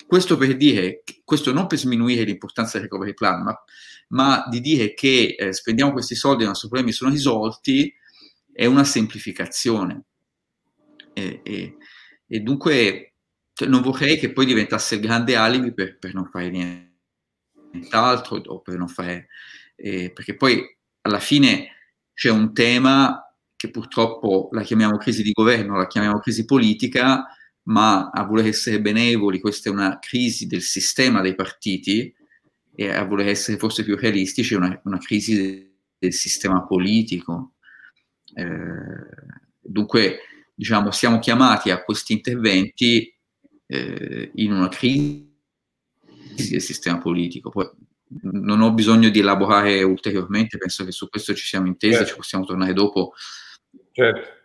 Questo 0.05 0.37
per 0.37 0.55
dire, 0.55 1.03
questo 1.23 1.51
non 1.51 1.67
per 1.67 1.77
sminuire 1.77 2.23
l'importanza 2.23 2.77
del 2.77 2.87
recovery 2.87 3.13
plan, 3.13 3.43
ma, 3.43 3.63
ma 4.09 4.45
di 4.49 4.61
dire 4.61 4.93
che 4.93 5.35
eh, 5.37 5.53
spendiamo 5.53 5.91
questi 5.91 6.15
soldi 6.15 6.43
e 6.43 6.45
i 6.45 6.47
nostri 6.49 6.69
problemi 6.69 6.93
sono 6.93 7.11
risolti, 7.11 7.93
è 8.53 8.65
una 8.65 8.83
semplificazione. 8.83 10.03
E, 11.13 11.41
e, 11.43 11.77
e 12.25 12.39
dunque 12.39 13.13
cioè, 13.53 13.67
non 13.67 13.81
vorrei 13.81 14.17
che 14.17 14.31
poi 14.31 14.45
diventasse 14.45 14.95
il 14.95 15.01
grande 15.01 15.35
alibi 15.35 15.73
per, 15.73 15.97
per 15.97 16.13
non 16.13 16.29
fare 16.29 16.49
nient'altro 17.71 18.37
o 18.37 18.61
per 18.61 18.77
non 18.77 18.87
fare... 18.87 19.27
Eh, 19.75 20.11
perché 20.11 20.35
poi 20.35 20.63
alla 21.01 21.19
fine 21.19 21.76
c'è 22.17 22.31
un 22.31 22.51
tema 22.51 23.31
che 23.55 23.69
purtroppo 23.69 24.49
la 24.51 24.63
chiamiamo 24.63 24.97
crisi 24.97 25.21
di 25.21 25.31
governo, 25.31 25.77
la 25.77 25.85
chiamiamo 25.85 26.17
crisi 26.17 26.45
politica, 26.45 27.27
ma 27.65 28.09
a 28.09 28.23
voler 28.23 28.47
essere 28.47 28.81
benevoli, 28.81 29.39
questa 29.39 29.69
è 29.69 29.71
una 29.71 29.99
crisi 29.99 30.47
del 30.47 30.63
sistema 30.63 31.21
dei 31.21 31.35
partiti 31.35 32.11
e 32.73 32.89
a 32.89 33.05
voler 33.05 33.27
essere 33.27 33.59
forse 33.59 33.83
più 33.83 33.95
realistici 33.95 34.55
è 34.55 34.57
una, 34.57 34.81
una 34.85 34.97
crisi 34.97 35.71
del 35.95 36.11
sistema 36.11 36.65
politico. 36.65 37.53
Eh, 38.33 38.47
dunque, 39.61 40.19
diciamo, 40.55 40.89
siamo 40.89 41.19
chiamati 41.19 41.69
a 41.69 41.83
questi 41.83 42.13
interventi 42.13 43.15
eh, 43.67 44.31
in 44.33 44.53
una 44.53 44.69
crisi 44.69 45.35
del 46.49 46.61
sistema 46.61 46.97
politico. 46.97 47.51
Poi 47.51 47.69
non 48.21 48.61
ho 48.61 48.71
bisogno 48.71 49.09
di 49.09 49.19
elaborare 49.19 49.83
ulteriormente, 49.83 50.57
penso 50.57 50.85
che 50.85 50.91
su 50.91 51.09
questo 51.09 51.33
ci 51.33 51.45
siamo 51.45 51.67
intesi, 51.67 51.95
certo. 51.95 52.09
ci 52.09 52.15
possiamo 52.15 52.45
tornare 52.45 52.73
dopo. 52.73 53.13
Certo. 53.91 54.35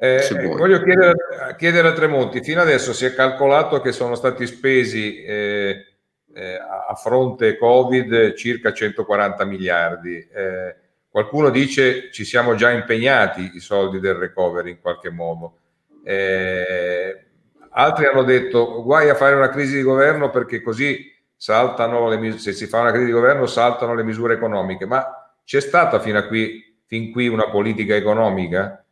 Eh, 0.00 0.22
voglio 0.56 0.80
chiedere, 0.80 1.16
chiedere, 1.56 1.88
a 1.88 1.92
Tremonti, 1.92 2.40
fino 2.40 2.60
adesso 2.60 2.92
si 2.92 3.04
è 3.04 3.14
calcolato 3.14 3.80
che 3.80 3.90
sono 3.90 4.14
stati 4.14 4.46
spesi 4.46 5.24
eh, 5.24 5.86
eh, 6.32 6.54
a 6.54 6.94
fronte 6.94 7.58
Covid 7.58 8.34
circa 8.34 8.72
140 8.72 9.44
miliardi. 9.44 10.16
Eh, 10.16 10.76
qualcuno 11.08 11.50
dice 11.50 12.12
ci 12.12 12.24
siamo 12.24 12.54
già 12.54 12.70
impegnati 12.70 13.50
i 13.54 13.60
soldi 13.60 13.98
del 13.98 14.14
recovery 14.14 14.70
in 14.70 14.80
qualche 14.80 15.10
modo. 15.10 15.58
Eh, 16.04 17.24
altri 17.70 18.06
hanno 18.06 18.22
detto 18.22 18.84
guai 18.84 19.08
a 19.08 19.16
fare 19.16 19.34
una 19.34 19.48
crisi 19.48 19.76
di 19.76 19.82
governo 19.82 20.30
perché 20.30 20.62
così 20.62 21.12
saltano 21.38 22.08
le 22.08 22.18
misure, 22.18 22.40
se 22.40 22.52
si 22.52 22.66
fa 22.66 22.80
una 22.80 22.90
crisi 22.90 23.06
di 23.06 23.12
governo 23.12 23.46
saltano 23.46 23.94
le 23.94 24.02
misure 24.02 24.34
economiche, 24.34 24.86
ma 24.86 25.06
c'è 25.44 25.60
stata 25.60 26.00
fino 26.00 26.18
a 26.18 26.26
qui, 26.26 26.62
fin 26.84 27.12
qui 27.12 27.28
una 27.28 27.48
politica 27.48 27.94
economica? 27.94 28.84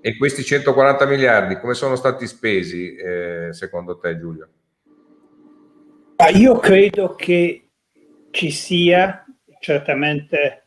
E 0.00 0.16
questi 0.16 0.44
140 0.44 1.06
miliardi 1.06 1.58
come 1.58 1.74
sono 1.74 1.96
stati 1.96 2.26
spesi 2.26 2.94
eh, 2.94 3.48
secondo 3.52 3.98
te 3.98 4.18
Giulio? 4.18 4.48
Io 6.34 6.58
credo 6.58 7.14
che 7.14 7.70
ci 8.30 8.50
sia 8.50 9.24
certamente 9.58 10.66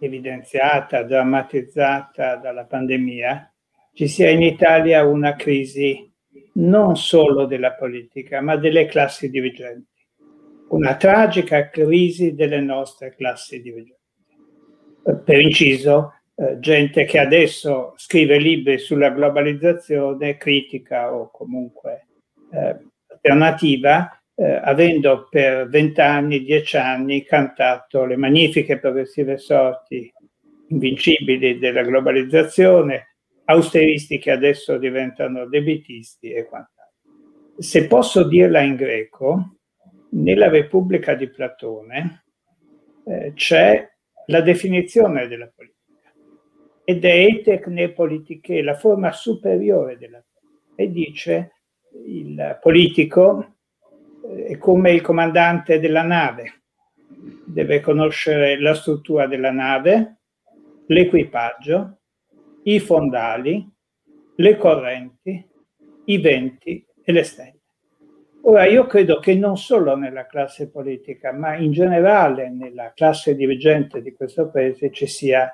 evidenziata, 0.00 1.04
drammatizzata 1.04 2.36
dalla 2.36 2.64
pandemia, 2.64 3.52
ci 3.94 4.08
sia 4.08 4.30
in 4.30 4.42
Italia 4.42 5.04
una 5.04 5.36
crisi 5.36 6.10
non 6.54 6.96
solo 6.96 7.46
della 7.46 7.72
politica, 7.72 8.40
ma 8.40 8.56
delle 8.56 8.86
classi 8.86 9.30
dirigenti. 9.30 9.89
Una 10.70 10.96
tragica 10.96 11.68
crisi 11.68 12.34
delle 12.34 12.60
nostre 12.60 13.12
classi 13.16 13.60
dirigenti. 13.60 13.98
Per 15.24 15.40
inciso, 15.40 16.12
eh, 16.36 16.58
gente 16.60 17.04
che 17.06 17.18
adesso 17.18 17.94
scrive 17.96 18.38
libri 18.38 18.78
sulla 18.78 19.10
globalizzazione 19.10 20.36
critica 20.36 21.12
o 21.12 21.28
comunque 21.32 22.06
eh, 22.52 22.76
alternativa, 23.08 24.22
eh, 24.36 24.60
avendo 24.62 25.26
per 25.28 25.68
vent'anni, 25.68 26.44
dieci 26.44 26.76
anni 26.76 27.24
cantato 27.24 28.04
le 28.04 28.16
magnifiche 28.16 28.78
progressive 28.78 29.38
sorti 29.38 30.12
invincibili 30.68 31.58
della 31.58 31.82
globalizzazione, 31.82 33.16
austeristi 33.46 34.18
che 34.18 34.30
adesso 34.30 34.78
diventano 34.78 35.48
debitisti 35.48 36.30
e 36.30 36.44
quant'altro. 36.44 36.78
Se 37.58 37.88
posso 37.88 38.22
dirla 38.22 38.60
in 38.60 38.76
greco, 38.76 39.56
nella 40.10 40.48
Repubblica 40.48 41.14
di 41.14 41.28
Platone 41.28 42.24
eh, 43.06 43.32
c'è 43.34 43.88
la 44.26 44.40
definizione 44.40 45.26
della 45.26 45.50
politica 45.54 45.78
ed 46.84 47.04
è 47.04 47.24
etecne 47.24 47.92
politiche, 47.92 48.62
la 48.62 48.74
forma 48.74 49.12
superiore 49.12 49.96
della 49.96 50.22
politica. 50.32 50.74
E 50.74 50.90
dice 50.90 51.52
il 52.06 52.58
politico 52.60 53.56
eh, 54.24 54.46
è 54.46 54.58
come 54.58 54.92
il 54.92 55.00
comandante 55.00 55.78
della 55.78 56.02
nave, 56.02 56.62
deve 57.46 57.80
conoscere 57.80 58.58
la 58.60 58.74
struttura 58.74 59.26
della 59.26 59.52
nave, 59.52 60.20
l'equipaggio, 60.86 62.00
i 62.64 62.80
fondali, 62.80 63.68
le 64.36 64.56
correnti, 64.56 65.48
i 66.06 66.18
venti 66.18 66.84
e 67.02 67.12
le 67.12 67.22
stelle. 67.22 67.59
Ora, 68.42 68.66
io 68.66 68.86
credo 68.86 69.18
che 69.18 69.34
non 69.34 69.56
solo 69.56 69.96
nella 69.96 70.26
classe 70.26 70.70
politica, 70.70 71.32
ma 71.32 71.56
in 71.56 71.72
generale 71.72 72.50
nella 72.50 72.92
classe 72.94 73.34
dirigente 73.34 74.00
di 74.00 74.12
questo 74.12 74.50
paese 74.50 74.90
ci 74.90 75.06
sia 75.06 75.52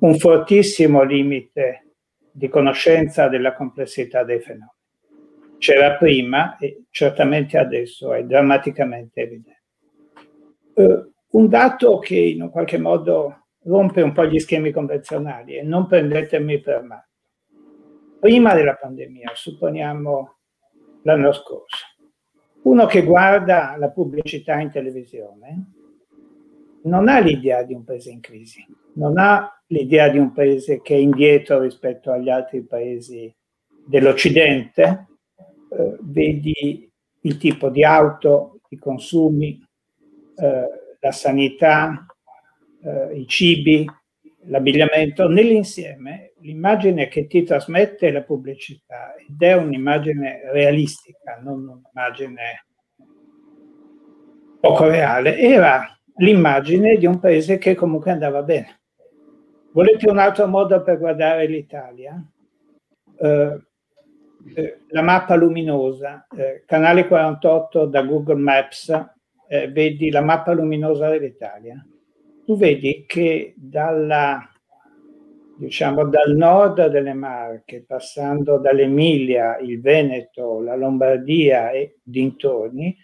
un 0.00 0.16
fortissimo 0.16 1.02
limite 1.02 1.94
di 2.30 2.48
conoscenza 2.48 3.28
della 3.28 3.54
complessità 3.54 4.24
dei 4.24 4.40
fenomeni. 4.40 4.70
C'era 5.58 5.96
prima 5.96 6.56
e 6.56 6.84
certamente 6.90 7.58
adesso 7.58 8.12
è 8.12 8.24
drammaticamente 8.24 9.20
evidente. 9.20 9.62
Uh, 10.74 11.12
un 11.30 11.48
dato 11.48 11.98
che 11.98 12.16
in 12.16 12.48
qualche 12.50 12.78
modo 12.78 13.46
rompe 13.64 14.02
un 14.02 14.12
po' 14.12 14.26
gli 14.26 14.38
schemi 14.38 14.72
convenzionali 14.72 15.56
e 15.56 15.62
non 15.62 15.86
prendetemi 15.86 16.60
per 16.60 16.82
male. 16.82 17.08
Prima 18.18 18.54
della 18.54 18.74
pandemia, 18.74 19.30
supponiamo 19.34 20.36
l'anno 21.02 21.32
scorso, 21.32 21.93
uno 22.64 22.86
che 22.86 23.02
guarda 23.02 23.76
la 23.78 23.90
pubblicità 23.90 24.58
in 24.60 24.70
televisione 24.70 25.72
non 26.84 27.08
ha 27.08 27.18
l'idea 27.18 27.62
di 27.62 27.72
un 27.72 27.84
paese 27.84 28.10
in 28.10 28.20
crisi, 28.20 28.64
non 28.94 29.18
ha 29.18 29.50
l'idea 29.68 30.08
di 30.08 30.18
un 30.18 30.32
paese 30.32 30.82
che 30.82 30.94
è 30.94 30.98
indietro 30.98 31.60
rispetto 31.60 32.12
agli 32.12 32.28
altri 32.28 32.62
paesi 32.62 33.34
dell'Occidente, 33.86 35.06
eh, 35.70 35.96
vedi 36.00 36.90
il 37.20 37.36
tipo 37.38 37.70
di 37.70 37.84
auto, 37.84 38.60
i 38.68 38.76
consumi, 38.76 39.62
eh, 40.36 40.68
la 41.00 41.12
sanità, 41.12 42.06
eh, 42.82 43.18
i 43.18 43.26
cibi, 43.26 43.86
l'abbigliamento, 44.46 45.28
nell'insieme 45.28 46.33
l'immagine 46.44 47.08
che 47.08 47.26
ti 47.26 47.42
trasmette 47.42 48.10
la 48.10 48.22
pubblicità 48.22 49.14
ed 49.16 49.40
è 49.42 49.54
un'immagine 49.54 50.50
realistica, 50.52 51.40
non 51.42 51.60
un'immagine 51.68 52.66
poco 54.60 54.86
reale, 54.86 55.38
era 55.38 55.86
l'immagine 56.16 56.96
di 56.96 57.06
un 57.06 57.18
paese 57.18 57.58
che 57.58 57.74
comunque 57.74 58.10
andava 58.10 58.42
bene. 58.42 58.80
Volete 59.72 60.08
un 60.08 60.18
altro 60.18 60.46
modo 60.46 60.82
per 60.82 60.98
guardare 60.98 61.46
l'Italia? 61.46 62.22
Eh, 63.18 63.60
eh, 64.54 64.78
la 64.88 65.02
mappa 65.02 65.34
luminosa, 65.34 66.26
eh, 66.36 66.62
canale 66.66 67.06
48 67.06 67.86
da 67.86 68.02
Google 68.02 68.36
Maps, 68.36 68.90
eh, 69.48 69.68
vedi 69.68 70.10
la 70.10 70.20
mappa 70.20 70.52
luminosa 70.52 71.08
dell'Italia 71.08 71.84
tu 72.44 72.56
vedi 72.56 73.04
che 73.06 73.54
dalla, 73.56 74.38
diciamo, 75.56 76.04
dal 76.06 76.34
nord 76.34 76.86
delle 76.88 77.14
Marche, 77.14 77.84
passando 77.86 78.58
dall'Emilia, 78.58 79.58
il 79.58 79.80
Veneto, 79.80 80.60
la 80.60 80.74
Lombardia 80.74 81.70
e 81.70 81.98
dintorni, 82.02 82.96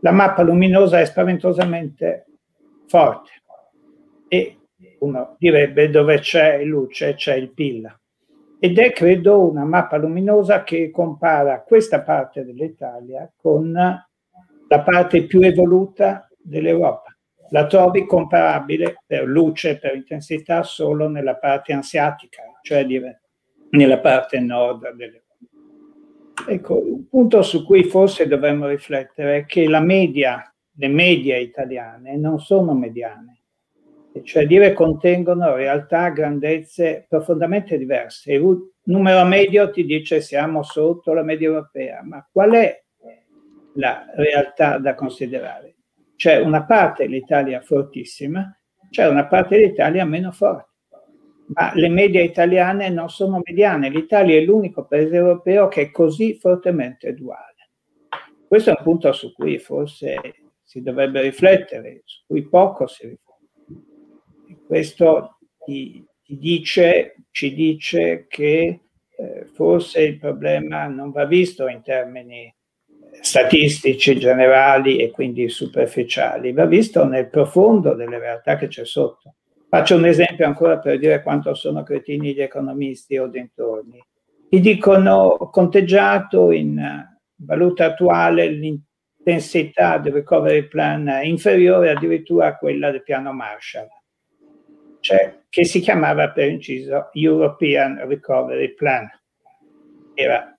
la 0.00 0.12
mappa 0.12 0.42
luminosa 0.42 1.00
è 1.00 1.04
spaventosamente 1.04 2.26
forte 2.86 3.30
e 4.28 4.56
uno 5.00 5.36
direbbe 5.38 5.90
dove 5.90 6.20
c'è 6.20 6.62
luce 6.64 7.14
c'è 7.14 7.34
il 7.34 7.52
PIL. 7.52 7.96
Ed 8.60 8.78
è 8.78 8.92
credo 8.92 9.48
una 9.48 9.64
mappa 9.64 9.96
luminosa 9.96 10.64
che 10.64 10.90
compara 10.90 11.62
questa 11.62 12.02
parte 12.02 12.44
dell'Italia 12.44 13.30
con 13.36 13.72
la 13.72 14.82
parte 14.82 15.24
più 15.24 15.40
evoluta 15.40 16.28
dell'Europa 16.36 17.07
la 17.50 17.66
trovi 17.66 18.06
comparabile 18.06 19.02
per 19.06 19.24
luce, 19.24 19.78
per 19.78 19.94
intensità 19.94 20.62
solo 20.62 21.08
nella 21.08 21.36
parte 21.36 21.72
ansiatica, 21.72 22.42
cioè 22.62 22.86
nella 23.70 23.98
parte 23.98 24.40
nord 24.40 24.92
dell'Europa. 24.94 25.26
Ecco, 26.46 26.78
un 26.78 27.08
punto 27.08 27.42
su 27.42 27.64
cui 27.64 27.84
forse 27.84 28.26
dovremmo 28.26 28.68
riflettere 28.68 29.38
è 29.38 29.44
che 29.44 29.68
la 29.68 29.80
media, 29.80 30.54
le 30.76 30.88
medie 30.88 31.40
italiane 31.40 32.16
non 32.16 32.38
sono 32.38 32.74
mediane, 32.74 33.40
cioè 34.22 34.46
dire 34.46 34.72
contengono 34.72 35.54
realtà, 35.54 36.08
grandezze 36.10 37.06
profondamente 37.08 37.76
diverse. 37.76 38.32
Il 38.32 38.72
numero 38.84 39.24
medio 39.24 39.70
ti 39.70 39.84
dice 39.84 40.20
siamo 40.20 40.62
sotto 40.62 41.12
la 41.12 41.22
media 41.22 41.48
europea, 41.48 42.00
ma 42.02 42.26
qual 42.30 42.52
è 42.52 42.82
la 43.74 44.06
realtà 44.14 44.78
da 44.78 44.94
considerare? 44.94 45.77
C'è 46.18 46.40
una 46.40 46.64
parte 46.64 47.04
dell'Italia 47.04 47.60
fortissima, 47.60 48.52
c'è 48.90 49.06
una 49.06 49.28
parte 49.28 49.56
dell'Italia 49.56 50.04
meno 50.04 50.32
forte. 50.32 50.66
Ma 51.54 51.70
le 51.74 51.88
medie 51.88 52.24
italiane 52.24 52.88
non 52.88 53.08
sono 53.08 53.40
mediane. 53.40 53.88
L'Italia 53.88 54.36
è 54.36 54.40
l'unico 54.40 54.84
paese 54.84 55.14
europeo 55.14 55.68
che 55.68 55.82
è 55.82 55.90
così 55.92 56.34
fortemente 56.34 57.14
duale. 57.14 57.70
Questo 58.48 58.70
è 58.70 58.74
un 58.76 58.82
punto 58.82 59.12
su 59.12 59.32
cui 59.32 59.60
forse 59.60 60.16
si 60.64 60.82
dovrebbe 60.82 61.20
riflettere, 61.20 62.02
su 62.04 62.24
cui 62.26 62.48
poco 62.48 62.88
si 62.88 63.06
riflette. 63.06 64.56
Questo 64.66 65.38
ti, 65.64 66.04
ti 66.24 66.36
dice, 66.36 67.14
ci 67.30 67.54
dice 67.54 68.26
che 68.26 68.80
eh, 69.16 69.46
forse 69.52 70.02
il 70.02 70.18
problema 70.18 70.88
non 70.88 71.12
va 71.12 71.26
visto 71.26 71.68
in 71.68 71.80
termini 71.80 72.52
statistici 73.20 74.18
generali 74.18 74.98
e 74.98 75.10
quindi 75.10 75.48
superficiali, 75.48 76.52
va 76.52 76.66
visto 76.66 77.04
nel 77.04 77.28
profondo 77.28 77.94
delle 77.94 78.18
realtà 78.18 78.56
che 78.56 78.68
c'è 78.68 78.84
sotto. 78.84 79.34
Faccio 79.68 79.96
un 79.96 80.06
esempio 80.06 80.46
ancora 80.46 80.78
per 80.78 80.98
dire 80.98 81.22
quanto 81.22 81.52
sono 81.54 81.82
cretini 81.82 82.32
gli 82.32 82.40
economisti 82.40 83.18
o 83.18 83.26
dintorni. 83.26 84.02
Ti 84.48 84.60
dicono 84.60 85.36
conteggiato 85.50 86.52
in 86.52 87.06
valuta 87.36 87.84
attuale 87.84 88.48
l'intensità 88.48 89.98
del 89.98 90.14
recovery 90.14 90.66
plan 90.68 91.20
inferiore 91.22 91.90
addirittura 91.90 92.46
a 92.46 92.56
quella 92.56 92.90
del 92.90 93.02
piano 93.02 93.32
Marshall, 93.32 93.88
cioè 95.00 95.40
che 95.50 95.64
si 95.64 95.80
chiamava 95.80 96.30
per 96.30 96.48
inciso 96.48 97.10
European 97.12 98.06
Recovery 98.06 98.72
Plan. 98.72 99.06
Era 100.14 100.57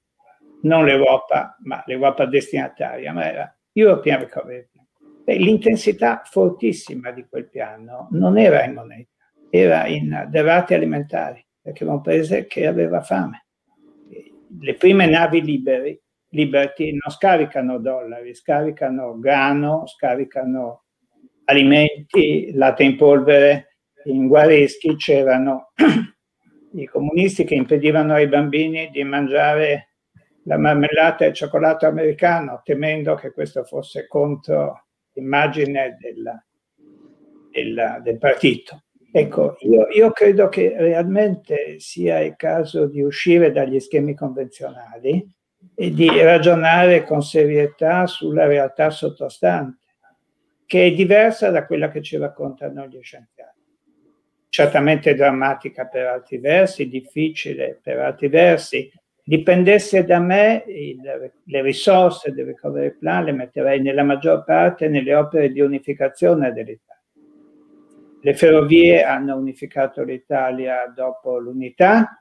non 0.62 0.86
l'Europa, 0.86 1.58
ma 1.64 1.84
l'Europa 1.86 2.26
destinataria, 2.26 3.14
ma 3.14 3.30
era 3.30 3.58
European 3.72 4.20
Recovery 4.20 4.68
Plan. 4.72 4.88
L'intensità 5.38 6.24
fortissima 6.26 7.12
di 7.12 7.26
quel 7.30 7.48
piano 7.50 8.08
non 8.12 8.38
era 8.38 8.64
in 8.64 8.74
moneta, 8.74 9.12
era 9.50 9.86
in 9.86 10.28
derrate 10.30 10.74
alimentari, 10.74 11.46
perché 11.62 11.84
era 11.84 11.94
un 11.94 12.02
paese 12.02 12.48
che 12.48 12.66
aveva 12.66 13.02
fame. 13.02 13.46
Le 14.60 14.74
prime 14.74 15.06
navi 15.06 15.44
liberi, 15.44 16.00
Liberty 16.30 16.92
non 16.92 17.12
scaricano 17.12 17.80
dollari, 17.80 18.34
scaricano 18.34 19.20
grano, 19.20 19.86
scaricano 19.86 20.86
alimenti, 21.46 22.52
latte 22.54 22.84
in 22.84 22.96
polvere. 22.98 23.78
In 24.06 24.28
Guareschi 24.28 24.96
c'erano 24.96 25.72
i 26.74 26.86
comunisti 26.86 27.44
che 27.44 27.56
impedivano 27.56 28.14
ai 28.14 28.28
bambini 28.28 28.90
di 28.92 29.04
mangiare 29.04 29.89
la 30.44 30.58
marmellata 30.58 31.26
e 31.26 31.30
il 31.30 31.34
cioccolato 31.34 31.86
americano, 31.86 32.62
temendo 32.64 33.16
che 33.16 33.32
questo 33.32 33.64
fosse 33.64 34.08
contro 34.08 34.86
l'immagine 35.14 35.98
della, 36.00 36.44
della, 37.52 38.00
del 38.00 38.18
partito. 38.18 38.84
Ecco, 39.12 39.56
io, 39.62 39.88
io, 39.90 40.12
credo 40.12 40.50
che 40.50 40.76
realmente 40.78 41.80
sia 41.80 42.20
il 42.20 42.36
caso 42.36 42.86
di 42.86 43.02
uscire 43.02 43.52
dagli 43.52 43.80
schemi 43.80 44.14
convenzionali 44.14 45.28
e 45.74 45.92
di 45.92 46.08
ragionare 46.22 47.04
con 47.04 47.24
serietà 47.24 48.06
sulla 48.06 48.46
realtà 48.46 48.92
sottostante, 48.92 49.78
che 50.66 50.86
è 50.86 50.92
diversa 50.92 51.50
da 51.50 51.66
quella 51.66 51.90
che 51.90 52.04
ci 52.04 52.18
raccontano 52.18 52.86
gli 52.86 53.02
scienziati. 53.02 53.58
Certamente 54.48 55.16
drammatica 55.16 55.88
per 55.88 56.06
altri 56.06 56.38
versi, 56.38 56.88
difficile 56.88 57.80
per 57.82 58.00
altri 58.00 58.28
versi, 58.28 58.92
dipendesse 59.30 60.06
da 60.06 60.18
me 60.18 60.64
il, 60.66 61.00
le 61.44 61.62
risorse 61.62 62.34
del 62.34 62.48
recovery 62.48 62.98
plan 62.98 63.26
le 63.26 63.32
metterei 63.32 63.80
nella 63.80 64.02
maggior 64.02 64.44
parte 64.44 64.88
nelle 64.88 65.14
opere 65.14 65.52
di 65.52 65.62
unificazione 65.62 66.52
dell'Italia. 66.52 67.04
le 68.22 68.34
ferrovie 68.34 69.04
hanno 69.04 69.36
unificato 69.36 70.04
l'Italia 70.04 70.92
dopo 70.94 71.38
l'unità, 71.38 72.20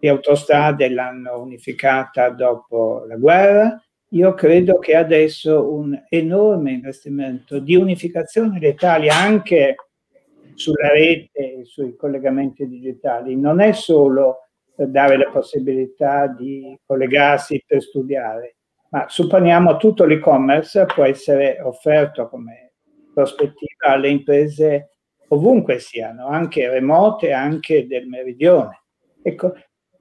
le 0.00 0.08
autostrade 0.08 0.88
l'hanno 0.88 1.42
unificata 1.42 2.30
dopo 2.30 3.04
la 3.06 3.16
guerra. 3.16 3.78
Io 4.10 4.32
credo 4.32 4.78
che 4.78 4.96
adesso 4.96 5.70
un 5.70 5.94
enorme 6.08 6.72
investimento 6.72 7.58
di 7.58 7.76
unificazione 7.76 8.58
dell'Italia 8.58 9.14
anche 9.14 9.74
sulla 10.54 10.88
rete 10.88 11.58
e 11.58 11.64
sui 11.66 11.94
collegamenti 11.96 12.66
digitali 12.66 13.36
non 13.36 13.60
è 13.60 13.72
solo 13.72 14.45
dare 14.76 15.16
la 15.16 15.30
possibilità 15.30 16.26
di 16.26 16.78
collegarsi 16.84 17.62
per 17.66 17.82
studiare, 17.82 18.56
ma 18.90 19.06
supponiamo 19.08 19.76
tutto 19.76 20.04
l'e-commerce 20.04 20.84
può 20.86 21.04
essere 21.04 21.60
offerto 21.60 22.28
come 22.28 22.72
prospettiva 23.12 23.92
alle 23.92 24.10
imprese 24.10 24.90
ovunque 25.28 25.78
siano, 25.78 26.28
anche 26.28 26.68
remote, 26.68 27.32
anche 27.32 27.86
del 27.86 28.06
meridione. 28.06 28.82
Ecco, 29.22 29.54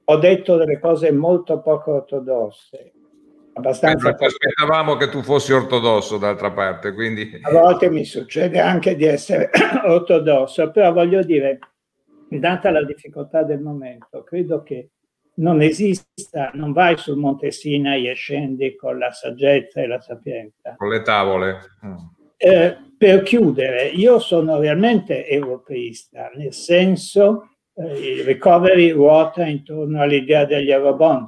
ho 0.04 0.18
detto 0.18 0.58
delle 0.58 0.80
cose 0.80 1.12
molto 1.12 1.62
poco 1.62 1.96
ortodosse. 1.96 2.92
Abbastanza 3.54 4.10
eh, 4.10 4.26
aspettavamo 4.26 4.98
che 4.98 5.10
tu 5.10 5.24
fossi 5.24 5.54
ortodosso 5.54 6.18
d'altra 6.18 6.52
parte, 6.52 6.94
quindi... 6.94 7.40
A 7.42 7.52
volte 7.52 7.90
mi 7.90 8.04
succede 8.04 8.60
anche 8.60 8.96
di 8.96 9.06
essere 9.06 9.50
ortodosso, 9.88 10.70
però 10.72 10.92
voglio 10.92 11.24
dire, 11.24 11.60
data 12.40 12.72
la 12.72 12.84
difficoltà 12.84 13.44
del 13.44 13.62
momento, 13.62 14.24
credo 14.24 14.64
che 14.64 14.90
non 15.36 15.62
esista, 15.62 16.52
non 16.54 16.72
vai 16.72 16.98
sul 16.98 17.18
Monte 17.18 17.52
Sinai 17.52 18.08
e 18.08 18.14
scendi 18.14 18.76
con 18.76 18.98
la 18.98 19.12
saggezza 19.12 19.82
e 19.82 19.88
la 19.88 20.00
sapienza. 20.00 20.76
Con 20.78 20.90
le 20.90 21.02
tavole. 21.02 21.60
Mm. 21.86 21.96
Eh, 22.38 22.78
per 22.98 23.24
chiudere, 23.24 23.88
io 23.88 24.20
sono 24.20 24.60
realmente 24.60 25.28
europeista, 25.28 26.32
nel 26.36 26.54
senso 26.54 27.50
eh, 27.74 28.18
il 28.18 28.24
recovery 28.24 28.92
ruota 28.92 29.46
intorno 29.46 30.02
all'idea 30.02 30.46
degli 30.46 30.72
eurobond. 30.72 31.28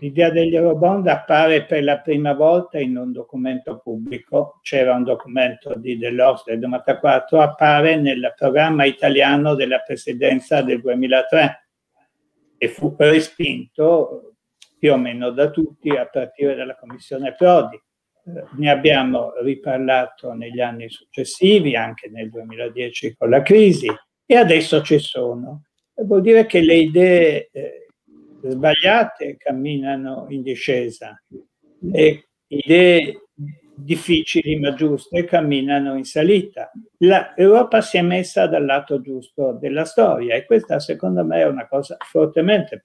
L'idea 0.00 0.30
degli 0.30 0.54
eurobond 0.54 1.06
appare 1.06 1.64
per 1.64 1.82
la 1.82 1.98
prima 1.98 2.34
volta 2.34 2.78
in 2.78 2.96
un 2.96 3.12
documento 3.12 3.78
pubblico, 3.78 4.58
c'era 4.62 4.94
un 4.94 5.04
documento 5.04 5.74
di 5.76 5.96
Delors 5.96 6.44
del 6.44 6.58
94, 6.58 7.40
appare 7.40 7.96
nel 7.96 8.34
programma 8.36 8.84
italiano 8.84 9.54
della 9.54 9.78
presidenza 9.78 10.60
del 10.62 10.80
2003 10.80 11.68
e 12.58 12.68
fu 12.68 12.94
respinto 12.98 14.34
più 14.78 14.92
o 14.92 14.96
meno 14.96 15.30
da 15.30 15.50
tutti 15.50 15.88
a 15.90 16.06
partire 16.06 16.54
dalla 16.54 16.76
Commissione 16.76 17.34
Prodi 17.34 17.80
ne 18.56 18.70
abbiamo 18.70 19.32
riparlato 19.40 20.32
negli 20.32 20.60
anni 20.60 20.88
successivi, 20.90 21.76
anche 21.76 22.08
nel 22.10 22.28
2010 22.30 23.16
con 23.16 23.30
la 23.30 23.42
crisi, 23.42 23.88
e 24.26 24.36
adesso 24.36 24.82
ci 24.82 24.98
sono. 24.98 25.64
Vuol 25.94 26.20
dire 26.20 26.46
che 26.46 26.60
le 26.60 26.74
idee 26.74 27.48
eh, 27.50 27.86
sbagliate 28.42 29.36
camminano 29.36 30.26
in 30.28 30.42
discesa, 30.42 31.20
le 31.80 32.28
idee 32.46 33.22
difficili 33.80 34.58
ma 34.58 34.74
giuste 34.74 35.24
camminano 35.24 35.96
in 35.96 36.04
salita. 36.04 36.70
L'Europa 36.98 37.80
si 37.80 37.96
è 37.96 38.02
messa 38.02 38.46
dal 38.46 38.64
lato 38.64 39.00
giusto 39.00 39.56
della 39.60 39.84
storia 39.84 40.34
e 40.34 40.44
questa 40.44 40.80
secondo 40.80 41.24
me 41.24 41.42
è 41.42 41.46
una 41.46 41.68
cosa 41.68 41.96
fortemente 41.98 42.82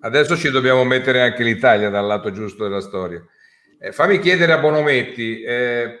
Adesso 0.00 0.36
ci 0.36 0.50
dobbiamo 0.50 0.84
mettere 0.84 1.22
anche 1.22 1.42
l'Italia 1.42 1.88
dal 1.88 2.06
lato 2.06 2.30
giusto 2.30 2.64
della 2.64 2.82
storia. 2.82 3.24
Eh, 3.80 3.90
fammi 3.90 4.18
chiedere 4.18 4.52
a 4.52 4.58
Bonometti, 4.58 5.40
eh, 5.40 6.00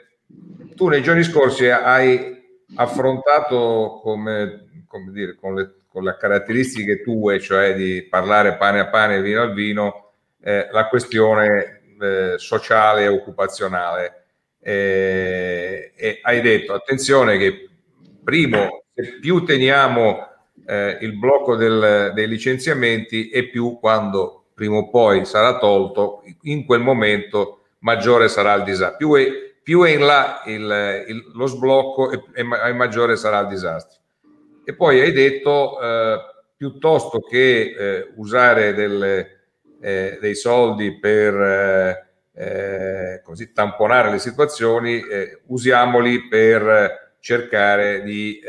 tu 0.74 0.88
nei 0.88 1.02
giorni 1.02 1.22
scorsi 1.22 1.70
hai 1.70 2.42
affrontato 2.74 4.00
come, 4.02 4.73
come 4.94 5.10
dire, 5.10 5.34
con, 5.34 5.56
le, 5.56 5.74
con, 5.88 6.04
le, 6.04 6.16
caratteristiche 6.16 7.02
tue, 7.02 7.40
cioè 7.40 7.74
di 7.74 8.06
parlare 8.08 8.56
pane 8.56 8.78
a 8.78 8.86
pane 8.86 9.16
e 9.16 9.22
vino 9.22 9.42
al 9.42 9.52
vino, 9.52 10.12
eh, 10.40 10.68
la 10.70 10.86
questione 10.86 11.80
eh, 12.00 12.34
sociale 12.36 13.02
e 13.02 13.08
occupazionale. 13.08 14.26
Eh, 14.60 15.92
e 15.96 16.20
hai 16.22 16.40
detto, 16.40 16.74
attenzione 16.74 17.36
che 17.38 17.68
primo, 18.22 18.84
più 19.20 19.42
teniamo 19.42 20.28
eh, 20.64 20.98
il 21.00 21.18
blocco 21.18 21.56
del, 21.56 22.12
dei 22.14 22.28
licenziamenti 22.28 23.30
e 23.30 23.48
più 23.48 23.78
quando 23.80 24.44
prima 24.54 24.76
o 24.76 24.88
poi 24.88 25.24
sarà 25.24 25.58
tolto, 25.58 26.22
in 26.42 26.64
quel 26.64 26.80
momento 26.80 27.64
maggiore 27.80 28.28
sarà 28.28 28.54
il 28.54 28.62
disastro. 28.62 28.96
Più 28.96 29.14
è, 29.16 29.26
più 29.60 29.82
è 29.82 29.90
in 29.90 30.06
là 30.06 30.42
il, 30.46 31.04
il, 31.08 31.32
lo 31.34 31.46
sblocco 31.46 32.12
e, 32.12 32.22
e, 32.32 32.72
maggiore 32.72 33.16
sarà 33.16 33.40
il 33.40 33.48
disastro. 33.48 34.02
E 34.64 34.74
poi 34.74 35.00
hai 35.00 35.12
detto, 35.12 35.80
eh, 35.80 36.16
piuttosto 36.56 37.20
che 37.20 37.74
eh, 37.76 38.12
usare 38.16 38.72
delle, 38.72 39.40
eh, 39.80 40.18
dei 40.20 40.34
soldi 40.34 40.98
per 40.98 41.34
eh, 41.34 42.06
eh, 42.34 43.20
così, 43.22 43.52
tamponare 43.52 44.10
le 44.10 44.18
situazioni, 44.18 45.00
eh, 45.00 45.40
usiamoli 45.46 46.28
per 46.28 47.16
cercare 47.20 48.02
di 48.02 48.40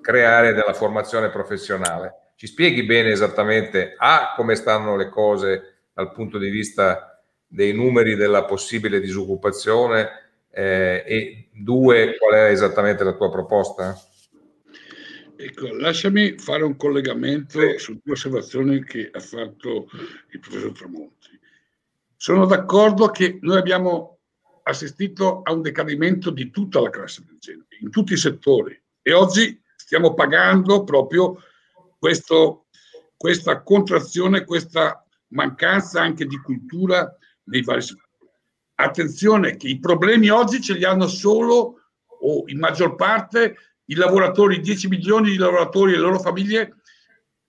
creare 0.00 0.52
della 0.52 0.72
formazione 0.72 1.30
professionale. 1.30 2.14
Ci 2.36 2.46
spieghi 2.46 2.84
bene 2.84 3.10
esattamente 3.10 3.94
A, 3.96 4.34
come 4.36 4.54
stanno 4.54 4.94
le 4.94 5.08
cose 5.08 5.86
dal 5.92 6.12
punto 6.12 6.38
di 6.38 6.50
vista 6.50 7.20
dei 7.44 7.72
numeri 7.72 8.14
della 8.14 8.44
possibile 8.44 9.00
disoccupazione 9.00 10.08
eh, 10.50 11.02
e 11.04 11.48
due, 11.52 12.16
qual 12.16 12.34
è 12.34 12.50
esattamente 12.50 13.02
la 13.02 13.14
tua 13.14 13.30
proposta? 13.30 13.96
Ecco, 15.40 15.72
lasciami 15.72 16.36
fare 16.36 16.64
un 16.64 16.74
collegamento 16.74 17.78
su 17.78 18.00
due 18.02 18.14
osservazioni 18.14 18.82
che 18.82 19.08
ha 19.12 19.20
fatto 19.20 19.88
il 20.32 20.40
professor 20.40 20.72
Tramonti. 20.72 21.38
Sono 22.16 22.44
d'accordo 22.44 23.10
che 23.10 23.38
noi 23.42 23.56
abbiamo 23.56 24.18
assistito 24.64 25.42
a 25.44 25.52
un 25.52 25.62
decadimento 25.62 26.30
di 26.30 26.50
tutta 26.50 26.80
la 26.80 26.90
classe 26.90 27.22
dirigente, 27.24 27.76
in 27.80 27.90
tutti 27.90 28.14
i 28.14 28.16
settori, 28.16 28.82
e 29.00 29.12
oggi 29.12 29.62
stiamo 29.76 30.12
pagando 30.12 30.82
proprio 30.82 31.40
questo, 32.00 32.66
questa 33.16 33.62
contrazione, 33.62 34.44
questa 34.44 35.06
mancanza 35.28 36.02
anche 36.02 36.26
di 36.26 36.36
cultura 36.40 37.16
nei 37.44 37.62
vari 37.62 37.82
settori. 37.82 38.08
Attenzione 38.74 39.56
che 39.56 39.68
i 39.68 39.78
problemi 39.78 40.30
oggi 40.30 40.60
ce 40.60 40.74
li 40.74 40.84
hanno 40.84 41.06
solo 41.06 41.76
o 42.22 42.42
in 42.46 42.58
maggior 42.58 42.96
parte 42.96 43.54
i 43.90 43.94
lavoratori, 43.94 44.60
10 44.60 44.88
milioni 44.88 45.30
di 45.30 45.36
lavoratori 45.36 45.92
e 45.92 45.96
le 45.96 46.02
loro 46.02 46.18
famiglie 46.18 46.76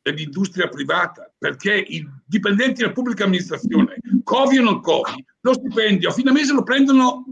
dell'industria 0.01 0.67
privata, 0.67 1.31
perché 1.37 1.75
i 1.75 2.07
dipendenti 2.25 2.81
della 2.81 2.93
pubblica 2.93 3.25
amministrazione, 3.25 3.97
Covi 4.23 4.57
o 4.57 4.63
non 4.63 4.81
Covi, 4.81 5.23
lo 5.41 5.53
stipendio 5.53 6.09
a 6.09 6.13
fine 6.13 6.31
mese 6.31 6.53
lo 6.53 6.63
prendono 6.63 7.25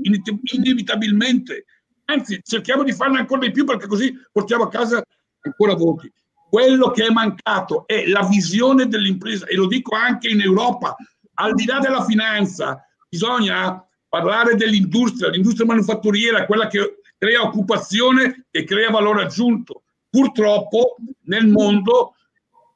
inevitabilmente. 0.51 1.65
Anzi, 2.05 2.39
cerchiamo 2.43 2.83
di 2.83 2.93
farne 2.93 3.19
ancora 3.19 3.41
di 3.41 3.51
più 3.51 3.65
perché 3.65 3.87
così 3.87 4.13
portiamo 4.31 4.63
a 4.63 4.69
casa 4.69 5.01
ancora 5.41 5.73
voti. 5.73 6.11
Quello 6.49 6.91
che 6.91 7.05
è 7.05 7.09
mancato 7.09 7.85
è 7.85 8.07
la 8.07 8.25
visione 8.25 8.87
dell'impresa 8.87 9.45
e 9.45 9.55
lo 9.55 9.67
dico 9.67 9.95
anche 9.95 10.29
in 10.29 10.41
Europa, 10.41 10.95
al 11.35 11.53
di 11.53 11.65
là 11.65 11.79
della 11.79 12.03
finanza, 12.03 12.81
bisogna 13.09 13.85
parlare 14.07 14.55
dell'industria, 14.55 15.29
l'industria 15.29 15.65
manufatturiera, 15.65 16.45
quella 16.45 16.67
che 16.67 16.96
crea 17.17 17.41
occupazione 17.41 18.45
e 18.51 18.63
crea 18.63 18.89
valore 18.89 19.23
aggiunto. 19.23 19.83
Purtroppo 20.09 20.95
nel 21.23 21.47
mondo 21.47 22.15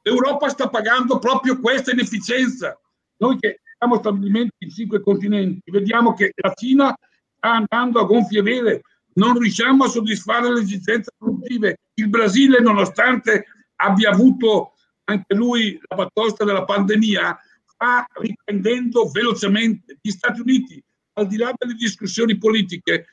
l'Europa 0.02 0.48
sta 0.48 0.68
pagando 0.68 1.18
proprio 1.18 1.60
questa 1.60 1.92
inefficienza. 1.92 2.78
Noi 3.18 3.38
che 3.38 3.60
abbiamo 3.78 4.00
stabilimenti 4.00 4.56
in 4.58 4.70
cinque 4.70 5.00
continenti, 5.00 5.70
vediamo 5.70 6.12
che 6.12 6.32
la 6.34 6.52
Cina 6.54 6.94
sta 7.36 7.52
andando 7.52 8.00
a 8.00 8.04
gonfie 8.04 8.42
vele, 8.42 8.82
non 9.14 9.38
riusciamo 9.38 9.84
a 9.84 9.88
soddisfare 9.88 10.52
le 10.52 10.60
esigenze 10.60 11.12
produttive. 11.16 11.78
Il 11.94 12.08
Brasile, 12.08 12.60
nonostante 12.60 13.46
abbia 13.76 14.10
avuto 14.10 14.72
anche 15.04 15.34
lui 15.34 15.78
la 15.88 15.96
batosta 15.96 16.44
della 16.44 16.64
pandemia, 16.64 17.38
sta 17.64 18.06
riprendendo 18.14 19.08
velocemente. 19.10 19.98
Gli 20.00 20.10
Stati 20.10 20.40
Uniti, 20.40 20.82
al 21.14 21.26
di 21.26 21.36
là 21.36 21.52
delle 21.56 21.74
discussioni 21.74 22.38
politiche, 22.38 23.06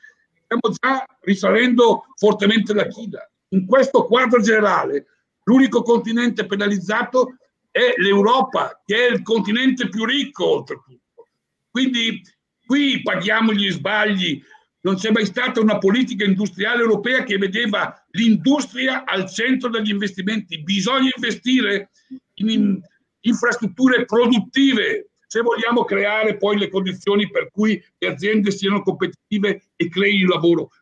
stiamo 0.50 0.76
già 0.80 1.06
risalendo 1.20 2.06
fortemente 2.16 2.74
la 2.74 2.86
china. 2.86 3.20
In 3.50 3.66
questo 3.66 4.04
quadro 4.04 4.40
generale, 4.40 5.06
l'unico 5.44 5.82
continente 5.82 6.46
penalizzato 6.46 7.36
è 7.70 7.94
l'Europa, 7.98 8.82
che 8.84 9.06
è 9.06 9.10
il 9.12 9.22
continente 9.22 9.88
più 9.88 10.04
ricco 10.04 10.46
oltretutto. 10.46 11.28
Quindi 11.70 12.20
qui 12.66 13.00
paghiamo 13.02 13.52
gli 13.52 13.70
sbagli. 13.70 14.42
Non 14.82 14.96
c'è 14.96 15.10
mai 15.10 15.26
stata 15.26 15.60
una 15.60 15.78
politica 15.78 16.24
industriale 16.24 16.80
europea 16.80 17.22
che 17.22 17.36
vedeva 17.36 17.94
l'industria 18.10 19.04
al 19.04 19.30
centro 19.30 19.68
degli 19.68 19.90
investimenti. 19.90 20.62
Bisogna 20.62 21.10
investire 21.14 21.90
in 22.34 22.80
infrastrutture 23.20 24.04
produttive, 24.04 25.09
se 25.30 25.42
vogliamo 25.42 25.84
creare 25.84 26.36
poi 26.36 26.58
le 26.58 26.68
condizioni 26.68 27.30
per 27.30 27.52
cui 27.52 27.80
le 27.98 28.08
aziende 28.08 28.50
siano 28.50 28.82
competitive 28.82 29.62
e 29.76 29.88
creino 29.88 30.34
lavoro. 30.34 30.72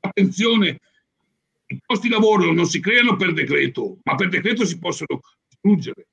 Attenzione, 0.00 0.80
i 1.66 1.78
posti 1.84 2.08
di 2.08 2.14
lavoro 2.14 2.50
non 2.50 2.64
si 2.64 2.80
creano 2.80 3.16
per 3.16 3.34
decreto, 3.34 3.98
ma 4.04 4.14
per 4.14 4.30
decreto 4.30 4.64
si 4.64 4.78
possono 4.78 5.20
distruggere. 5.46 6.06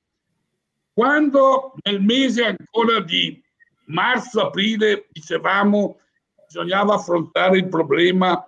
Quando 0.92 1.72
nel 1.84 2.02
mese 2.02 2.44
ancora 2.44 3.00
di 3.00 3.42
marzo-aprile 3.86 5.08
dicevamo 5.10 5.98
bisognava 6.44 6.96
affrontare 6.96 7.56
il 7.56 7.68
problema 7.68 8.46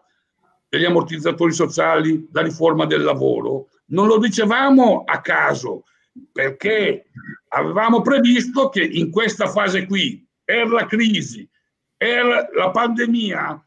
degli 0.68 0.84
ammortizzatori 0.84 1.54
sociali, 1.54 2.28
la 2.32 2.42
riforma 2.42 2.84
del 2.84 3.02
lavoro, 3.02 3.70
non 3.86 4.08
lo 4.08 4.18
dicevamo 4.18 5.04
a 5.06 5.22
caso, 5.22 5.84
perché 6.30 7.06
avevamo 7.48 8.00
previsto 8.02 8.68
che 8.68 8.82
in 8.82 9.10
questa 9.10 9.48
fase 9.48 9.86
qui, 9.86 10.26
per 10.44 10.68
la 10.68 10.86
crisi, 10.86 11.48
per 11.96 12.50
la 12.54 12.70
pandemia, 12.70 13.62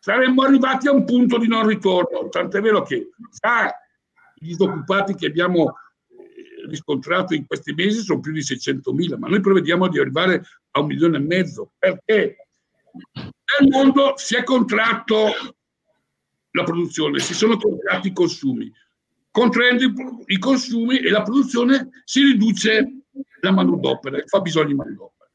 saremmo 0.00 0.42
arrivati 0.42 0.88
a 0.88 0.92
un 0.92 1.04
punto 1.04 1.38
di 1.38 1.48
non 1.48 1.66
ritorno. 1.66 2.28
Tant'è 2.28 2.60
vero 2.60 2.82
che 2.82 3.10
già 3.40 3.66
i 4.36 4.46
disoccupati 4.46 5.14
che 5.14 5.26
abbiamo 5.26 5.74
eh, 6.08 6.68
riscontrato 6.68 7.34
in 7.34 7.46
questi 7.46 7.72
mesi 7.72 8.00
sono 8.00 8.20
più 8.20 8.32
di 8.32 8.40
600.000, 8.40 9.18
ma 9.18 9.28
noi 9.28 9.40
prevediamo 9.40 9.88
di 9.88 9.98
arrivare 9.98 10.44
a 10.72 10.80
un 10.80 10.86
milione 10.86 11.16
e 11.16 11.20
mezzo, 11.20 11.72
perché? 11.78 12.36
Nel 13.14 13.70
mondo 13.70 14.14
si 14.16 14.36
è 14.36 14.42
contratto 14.42 15.32
la 16.50 16.62
produzione, 16.62 17.18
si 17.18 17.34
sono 17.34 17.56
contratti 17.56 18.08
i 18.08 18.12
consumi. 18.12 18.72
Contraendo 19.30 19.84
i 20.26 20.38
consumi 20.38 20.98
e 20.98 21.10
la 21.10 21.22
produzione 21.22 21.90
si 22.04 22.22
riduce 22.22 22.95
la 23.46 23.52
manodopera, 23.52 24.22
fa 24.26 24.40
bisogno 24.40 24.66
di 24.66 24.74
manodopera. 24.74 25.30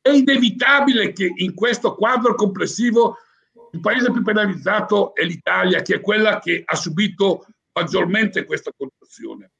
È 0.00 0.10
inevitabile 0.10 1.12
che 1.12 1.32
in 1.34 1.54
questo 1.54 1.94
quadro 1.94 2.34
complessivo 2.34 3.16
il 3.72 3.80
paese 3.80 4.12
più 4.12 4.22
penalizzato 4.22 5.14
è 5.14 5.24
l'Italia, 5.24 5.82
che 5.82 5.96
è 5.96 6.00
quella 6.00 6.38
che 6.38 6.62
ha 6.64 6.76
subito 6.76 7.46
maggiormente 7.72 8.44
questa 8.44 8.70
contrazione. 8.76 9.50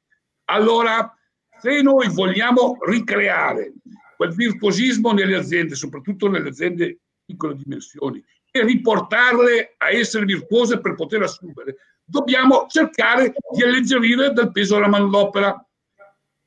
Allora, 0.47 1.17
se 1.61 1.83
noi 1.83 2.09
vogliamo 2.09 2.77
ricreare 2.87 3.73
quel 4.17 4.35
virtuosismo 4.35 5.13
nelle 5.13 5.37
aziende, 5.37 5.75
soprattutto 5.75 6.29
nelle 6.29 6.51
aziende 6.51 6.87
di 6.87 6.99
piccole 7.25 7.57
dimensioni, 7.57 8.23
e 8.51 8.63
riportarle 8.63 9.75
a 9.79 9.91
essere 9.91 10.25
virtuose 10.25 10.79
per 10.79 10.95
poter 10.95 11.23
assumere, 11.23 11.77
dobbiamo 12.05 12.67
cercare 12.69 13.35
di 13.53 13.63
alleggerire 13.65 14.33
del 14.33 14.53
peso 14.53 14.75
della 14.75 14.89
manodopera. 14.89 15.67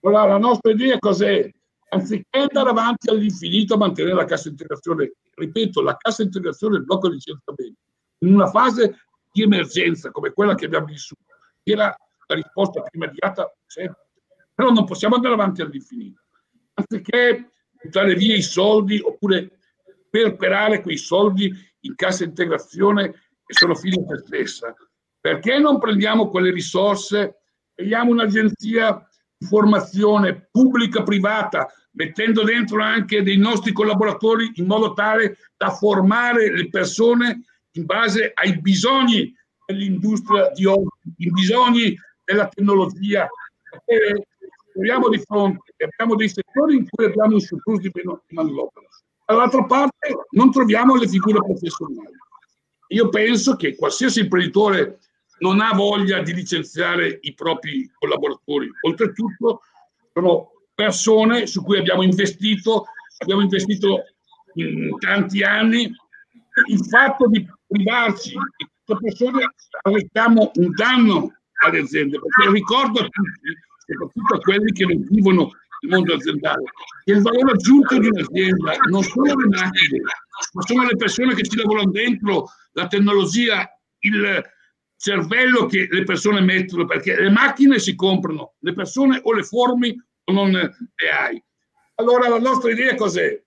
Allora, 0.01 0.25
la 0.25 0.37
nostra 0.37 0.71
idea 0.71 0.97
cos'è? 0.99 1.49
Anziché 1.89 2.25
andare 2.31 2.69
avanti 2.69 3.09
all'infinito 3.09 3.75
a 3.75 3.77
mantenere 3.77 4.15
la 4.15 4.25
cassa 4.25 4.49
integrazione, 4.49 5.13
ripeto, 5.33 5.81
la 5.81 5.95
cassa 5.95 6.21
integrazione 6.21 6.77
il 6.77 6.83
blocco 6.83 7.07
di 7.07 7.15
licenziamenti, 7.15 7.79
in 8.19 8.33
una 8.33 8.47
fase 8.47 8.97
di 9.31 9.43
emergenza 9.43 10.11
come 10.11 10.31
quella 10.31 10.55
che 10.55 10.65
abbiamo 10.65 10.85
vissuto, 10.87 11.23
era 11.63 11.95
la 12.27 12.35
risposta 12.35 12.81
più 12.81 12.99
immediata, 13.01 13.53
sempre. 13.65 14.07
però 14.53 14.69
non 14.71 14.85
possiamo 14.85 15.15
andare 15.15 15.33
avanti 15.33 15.61
all'infinito. 15.61 16.21
Anziché 16.73 17.51
buttare 17.81 18.15
via 18.15 18.35
i 18.35 18.41
soldi 18.41 18.99
oppure 18.99 19.59
perperare 20.09 20.81
quei 20.81 20.97
soldi 20.97 21.53
in 21.81 21.95
cassa 21.95 22.23
integrazione 22.23 23.11
che 23.45 23.53
sono 23.53 23.75
fine 23.75 24.03
se 24.07 24.17
stessa, 24.25 24.75
perché 25.19 25.57
non 25.57 25.79
prendiamo 25.79 26.29
quelle 26.29 26.51
risorse, 26.51 27.39
creiamo 27.73 28.11
un'agenzia 28.11 29.07
formazione 29.39 30.47
pubblica 30.51 31.03
privata, 31.03 31.67
mettendo 31.91 32.43
dentro 32.43 32.81
anche 32.81 33.23
dei 33.23 33.37
nostri 33.37 33.71
collaboratori 33.71 34.51
in 34.55 34.65
modo 34.65 34.93
tale 34.93 35.37
da 35.55 35.69
formare 35.71 36.51
le 36.53 36.69
persone 36.69 37.43
in 37.71 37.85
base 37.85 38.31
ai 38.33 38.59
bisogni 38.59 39.33
dell'industria 39.65 40.49
di 40.51 40.65
oggi, 40.65 41.13
i 41.17 41.31
bisogni 41.31 41.95
della 42.23 42.47
tecnologia. 42.47 43.27
Perché 43.69 44.27
troviamo 44.73 45.09
di 45.09 45.19
fronte, 45.19 45.73
abbiamo 45.83 46.15
dei 46.15 46.29
settori 46.29 46.75
in 46.77 46.87
cui 46.89 47.05
abbiamo 47.05 47.33
un 47.33 47.39
surplus 47.39 47.79
di 47.79 47.91
manodopera. 48.29 48.87
Dall'altra 49.25 49.65
parte 49.65 50.15
non 50.31 50.51
troviamo 50.51 50.95
le 50.95 51.07
figure 51.07 51.39
professionali. 51.39 52.15
Io 52.89 53.09
penso 53.09 53.55
che 53.55 53.75
qualsiasi 53.75 54.21
imprenditore 54.21 54.99
non 55.39 55.59
ha 55.59 55.73
voglia 55.73 56.21
di 56.21 56.33
licenziare 56.33 57.19
i 57.21 57.33
propri 57.33 57.89
collaboratori. 57.97 58.69
Oltretutto 58.81 59.61
sono 60.13 60.51
persone 60.73 61.47
su 61.47 61.63
cui 61.63 61.77
abbiamo 61.77 62.03
investito, 62.03 62.85
abbiamo 63.19 63.41
investito 63.41 64.03
in 64.55 64.97
tanti 64.99 65.43
anni. 65.43 65.91
Il 66.67 66.85
fatto 66.85 67.27
di 67.27 67.47
privarci 67.67 68.31
di 68.31 68.67
queste 68.85 69.03
persone 69.03 69.53
arrecchiamo 69.83 70.51
un 70.55 70.71
danno 70.71 71.33
alle 71.63 71.79
aziende, 71.79 72.19
perché 72.19 72.51
ricordo 72.51 72.99
a 72.99 73.03
tutti, 73.03 73.57
soprattutto 73.85 74.35
a 74.35 74.39
quelli 74.39 74.71
che 74.71 74.85
non 74.85 75.05
vivono 75.09 75.51
il 75.81 75.89
mondo 75.89 76.13
aziendale, 76.13 76.63
che 77.03 77.11
il 77.13 77.21
valore 77.21 77.51
aggiunto 77.51 77.99
di 77.99 78.07
un'azienda 78.07 78.73
non 78.89 79.03
sono 79.03 79.35
le 79.35 79.47
macchine, 79.47 80.01
ma 80.53 80.61
sono 80.61 80.83
le 80.83 80.95
persone 80.95 81.35
che 81.35 81.43
ci 81.43 81.57
lavorano 81.57 81.91
dentro, 81.91 82.45
la 82.73 82.87
tecnologia, 82.87 83.67
il, 83.99 84.43
cervello 84.97 85.67
che 85.67 85.87
le 85.89 86.03
persone 86.03 86.41
mettono, 86.41 86.85
perché 86.85 87.15
le 87.15 87.29
macchine 87.29 87.79
si 87.79 87.95
comprano, 87.95 88.55
le 88.59 88.73
persone 88.73 89.19
o 89.23 89.33
le 89.33 89.43
formi 89.43 89.95
o 90.25 90.33
non 90.33 90.51
le 90.51 91.09
hai. 91.09 91.41
Allora 91.95 92.27
la 92.27 92.39
nostra 92.39 92.71
idea 92.71 92.95
cos'è? 92.95 93.41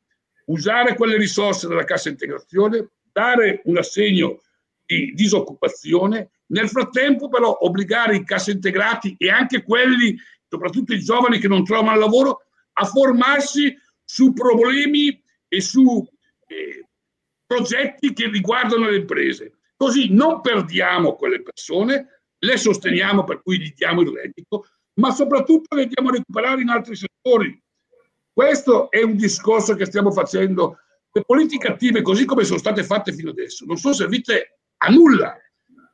Usare 0.46 0.94
quelle 0.94 1.16
risorse 1.16 1.68
della 1.68 1.84
cassa 1.84 2.08
integrazione, 2.08 2.90
dare 3.12 3.60
un 3.64 3.76
assegno 3.76 4.40
di 4.84 5.12
disoccupazione, 5.14 6.30
nel 6.46 6.68
frattempo 6.68 7.28
però 7.28 7.58
obbligare 7.60 8.16
i 8.16 8.24
cassa 8.24 8.50
integrati 8.50 9.14
e 9.18 9.30
anche 9.30 9.62
quelli, 9.62 10.16
soprattutto 10.48 10.92
i 10.92 11.00
giovani 11.00 11.38
che 11.38 11.48
non 11.48 11.64
trovano 11.64 11.98
lavoro, 11.98 12.42
a 12.72 12.84
formarsi 12.84 13.76
su 14.04 14.32
problemi 14.32 15.22
e 15.46 15.60
su 15.60 16.04
eh, 16.46 16.86
progetti 17.46 18.12
che 18.12 18.28
riguardano 18.28 18.88
le 18.88 18.96
imprese. 18.96 19.59
Così 19.80 20.12
non 20.12 20.42
perdiamo 20.42 21.14
quelle 21.14 21.40
persone, 21.40 22.24
le 22.38 22.58
sosteniamo 22.58 23.24
per 23.24 23.40
cui 23.40 23.58
gli 23.58 23.72
diamo 23.72 24.02
il 24.02 24.10
reddito, 24.10 24.66
ma 24.98 25.10
soprattutto 25.10 25.74
le 25.74 25.86
diamo 25.86 26.10
a 26.10 26.12
recuperare 26.12 26.60
in 26.60 26.68
altri 26.68 26.94
settori. 26.94 27.58
Questo 28.30 28.90
è 28.90 29.00
un 29.00 29.16
discorso 29.16 29.74
che 29.76 29.86
stiamo 29.86 30.10
facendo. 30.10 30.80
Le 31.10 31.22
politiche 31.24 31.68
attive, 31.68 32.02
così 32.02 32.26
come 32.26 32.44
sono 32.44 32.58
state 32.58 32.84
fatte 32.84 33.14
fino 33.14 33.30
adesso, 33.30 33.64
non 33.64 33.78
sono 33.78 33.94
servite 33.94 34.58
a 34.76 34.90
nulla. 34.90 35.34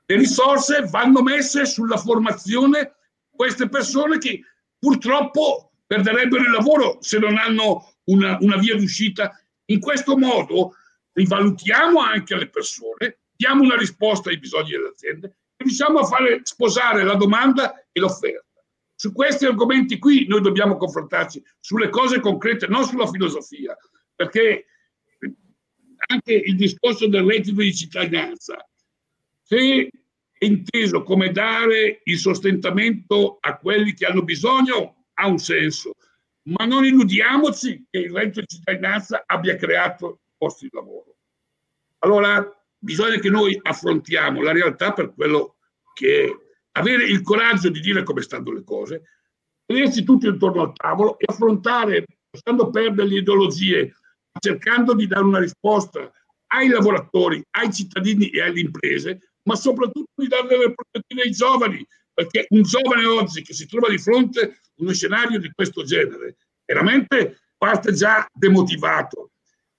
Le 0.05 0.17
risorse 0.17 0.89
vanno 0.91 1.23
messe 1.23 1.65
sulla 1.65 1.97
formazione 1.97 2.97
di 3.23 3.37
queste 3.37 3.69
persone 3.69 4.19
che 4.19 4.41
purtroppo 4.77 5.71
perderebbero 5.87 6.43
il 6.43 6.51
lavoro 6.51 6.97
se 7.03 7.21
non 7.21 7.37
hanno 7.37 7.95
una, 8.07 8.37
una 8.41 8.57
via 8.57 8.75
d'uscita. 8.75 9.31
In 9.67 9.79
questo 9.79 10.19
modo 10.19 10.75
rivalutiamo 11.13 12.01
anche 12.01 12.35
le 12.35 12.49
persone, 12.49 13.21
diamo 13.37 13.63
una 13.63 13.77
risposta 13.77 14.31
ai 14.31 14.39
bisogni 14.39 14.71
delle 14.71 14.89
aziende 14.89 15.27
e 15.57 15.65
riusciamo 15.65 16.01
a 16.01 16.05
fare 16.05 16.41
sposare 16.43 17.05
la 17.05 17.15
domanda 17.15 17.87
e 17.93 18.01
l'offerta. 18.01 18.45
Su 18.95 19.13
questi 19.13 19.45
argomenti 19.45 19.99
qui 19.99 20.27
noi 20.27 20.41
dobbiamo 20.41 20.77
confrontarci 20.77 21.43
sulle 21.61 21.91
cose 21.91 22.19
concrete, 22.21 22.67
non 22.67 22.85
sulla 22.85 23.07
filosofia, 23.07 23.77
perché 24.15 24.67
anche 26.09 26.33
il 26.33 26.57
discorso 26.57 27.07
del 27.09 27.25
reddito 27.25 27.61
di 27.61 27.75
cittadinanza, 27.75 28.57
se 29.43 29.89
è 30.39 30.45
inteso 30.45 31.03
come 31.03 31.31
dare 31.31 32.01
il 32.05 32.19
sostentamento 32.19 33.39
a 33.41 33.57
quelli 33.59 33.93
che 33.95 34.07
hanno 34.07 34.23
bisogno, 34.23 35.05
ha 35.15 35.27
un 35.27 35.39
senso, 35.39 35.95
ma 36.49 36.65
non 36.65 36.85
illudiamoci 36.85 37.87
che 37.91 37.99
il 37.99 38.13
reddito 38.13 38.41
di 38.41 38.47
cittadinanza 38.47 39.25
abbia 39.27 39.57
creato 39.57 40.21
posti 40.37 40.69
di 40.69 40.77
lavoro. 40.77 41.17
Allora, 41.99 42.47
bisogna 42.87 43.19
che 43.19 43.31
noi 43.31 43.59
affrontiamo 43.61 44.41
la 44.43 44.53
realtà 44.53 44.93
per 44.93 45.13
quello 45.13 45.57
che 45.93 46.25
è, 46.25 46.31
avere 46.79 47.05
il 47.05 47.21
coraggio 47.23 47.69
di 47.69 47.81
dire 47.81 48.05
come 48.05 48.23
stanno 48.23 48.53
le 48.53 48.63
cose, 48.63 49.03
vederci 49.67 50.05
tutti 50.05 50.27
intorno 50.27 50.63
al 50.63 50.73
tavolo 50.73 51.19
e 51.19 51.25
affrontare, 51.27 52.05
lasciando 52.31 52.71
perdere 52.71 53.09
le 53.09 53.19
ideologie, 53.19 53.93
cercando 54.39 54.95
di 54.95 55.09
dare 55.09 55.25
una 55.25 55.41
risposta 55.41 56.13
ai 56.53 56.69
lavoratori, 56.69 57.43
ai 57.59 57.73
cittadini 57.73 58.29
e 58.29 58.43
alle 58.43 58.61
imprese, 58.61 59.33
ma 59.43 59.57
soprattutto 59.57 60.13
di 60.15 60.29
dare 60.29 60.47
delle 60.47 60.73
prospettive 60.73 61.23
ai 61.23 61.33
giovani, 61.33 61.85
perché 62.15 62.47
un 62.51 62.63
giovane 62.63 63.05
oggi 63.05 63.43
che 63.43 63.53
si 63.53 63.67
trova 63.67 63.89
di 63.89 63.99
fronte 63.99 64.41
a 64.41 64.53
uno 64.77 64.93
scenario 64.93 65.41
di 65.41 65.51
questo 65.53 65.83
genere, 65.83 66.37
veramente 66.65 67.41
parte 67.57 67.93
già 67.93 68.25
demotivato. 68.33 69.33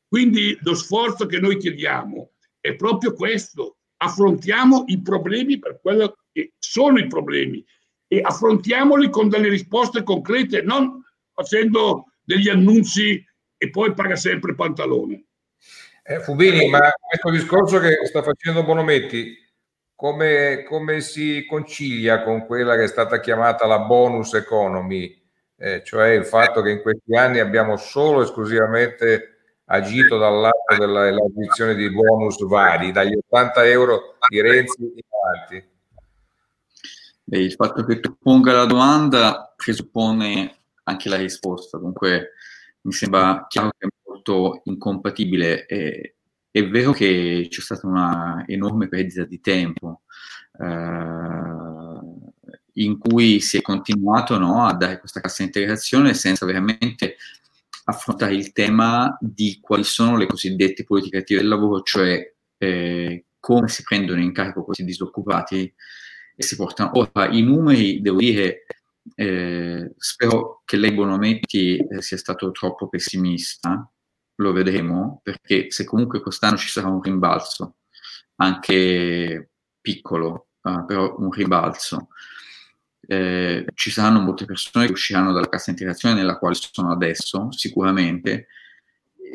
Quindi 0.10 0.58
lo 0.62 0.74
sforzo 0.74 1.26
che 1.26 1.40
noi 1.40 1.58
chiediamo 1.58 2.32
è 2.68 2.76
proprio 2.76 3.14
questo. 3.14 3.78
Affrontiamo 3.98 4.84
i 4.88 5.02
problemi 5.02 5.58
per 5.58 5.80
quello 5.82 6.18
che 6.32 6.54
sono 6.60 7.00
i 7.00 7.08
problemi 7.08 7.66
e 8.08 8.22
affrontiamoli 8.22 9.10
con 9.10 9.30
delle 9.30 9.50
risposte 9.50 10.04
concrete, 10.04 10.62
non 10.62 11.04
facendo 11.34 12.06
degli 12.24 12.50
annunci 12.50 13.24
e 13.58 13.70
poi 13.70 13.94
paga 13.94 14.16
sempre 14.16 14.54
pantalone. 14.54 15.26
Eh, 16.04 16.20
Fubini, 16.22 16.70
ma 16.70 16.92
questo 17.00 17.32
discorso 17.32 17.80
che 17.80 18.06
sta 18.06 18.22
facendo 18.22 18.64
Bonometti 18.64 19.36
come, 19.96 20.64
come, 20.64 21.02
si 21.02 21.46
concilia 21.46 22.22
con 22.22 22.46
quella 22.46 22.76
che 22.76 22.84
è 22.84 22.88
stata 22.88 23.20
chiamata 23.20 23.66
la 23.66 23.80
bonus 23.80 24.34
economy, 24.36 25.22
eh, 25.58 25.84
cioè 25.84 26.10
il 26.10 26.26
fatto 26.26 26.62
che 26.62 26.70
in 26.70 26.82
questi 26.82 27.16
anni 27.16 27.40
abbiamo 27.40 27.78
solo 27.78 28.22
esclusivamente 28.22 29.37
agito 29.70 30.18
dal 30.18 30.40
lato 30.40 30.76
dell'acquisizione 30.78 31.76
di 31.76 31.90
bonus 31.90 32.46
vari, 32.46 32.92
dagli 32.92 33.16
80 33.16 33.66
euro 33.66 34.18
di 34.28 34.42
Renzi 34.42 34.82
in 34.82 35.02
avanti? 35.10 35.68
Beh, 37.24 37.40
il 37.40 37.54
fatto 37.54 37.84
che 37.84 38.00
tu 38.00 38.18
ponga 38.18 38.54
la 38.54 38.66
domanda 38.66 39.54
presuppone 39.56 40.56
anche 40.84 41.10
la 41.10 41.18
risposta, 41.18 41.78
dunque 41.78 42.32
mi 42.82 42.94
sembra 42.94 43.46
chiaro 43.50 43.72
che 43.78 43.88
è 43.88 43.90
molto 44.08 44.62
incompatibile. 44.64 45.66
È, 45.66 46.14
è 46.50 46.68
vero 46.68 46.94
che 46.94 47.48
c'è 47.50 47.62
stata 47.62 47.86
una 47.86 48.46
enorme 48.48 48.88
perdita 48.88 49.26
di 49.26 49.42
tempo 49.42 50.04
eh, 50.60 52.00
in 52.74 52.98
cui 52.98 53.42
si 53.42 53.58
è 53.58 53.62
continuato 53.62 54.38
no, 54.38 54.66
a 54.66 54.74
dare 54.74 55.00
questa 55.00 55.20
cassa 55.20 55.44
integrazione 55.44 56.14
senza 56.14 56.46
veramente 56.46 57.18
affrontare 57.90 58.36
il 58.36 58.52
tema 58.52 59.18
di 59.20 59.60
quali 59.62 59.84
sono 59.84 60.18
le 60.18 60.28
cosiddette 60.28 60.84
politiche 60.84 61.20
attive 61.20 61.40
del 61.40 61.50
lavoro, 61.50 61.82
cioè 61.84 62.34
eh, 62.58 63.26
come 63.40 63.68
si 63.70 63.84
prendono 63.84 64.20
in 64.20 64.34
carico 64.34 64.64
questi 64.64 64.84
disoccupati 64.84 65.74
e 66.36 66.44
si 66.44 66.56
portano. 66.58 66.92
Ora, 66.96 67.30
i 67.30 67.42
numeri, 67.42 68.02
devo 68.02 68.18
dire, 68.18 68.66
eh, 69.16 69.94
spero 69.98 70.64
che 70.66 70.76
lei 70.76 70.92
Bonometti 70.92 71.78
eh, 71.78 72.02
sia 72.02 72.18
stato 72.18 72.52
troppo 72.52 72.90
pessimista, 72.90 73.90
lo 74.36 74.52
vedremo, 74.52 75.22
perché 75.24 75.72
se 75.72 75.86
comunque 75.86 76.22
quest'anno 76.22 76.58
ci 76.58 76.68
sarà 76.68 76.90
un 76.90 77.02
rimbalzo, 77.02 77.78
anche 78.36 79.52
piccolo, 79.80 80.48
eh, 80.62 80.84
però 80.86 81.16
un 81.20 81.32
rimbalzo, 81.32 82.10
eh, 83.06 83.66
ci 83.74 83.92
saranno 83.92 84.20
molte 84.20 84.46
persone 84.46 84.86
che 84.86 84.92
usciranno 84.92 85.32
dalla 85.32 85.50
cassa 85.50 85.70
integrazione 85.70 86.16
nella 86.16 86.38
quale 86.38 86.56
sono 86.56 86.92
adesso, 86.92 87.52
sicuramente. 87.52 88.48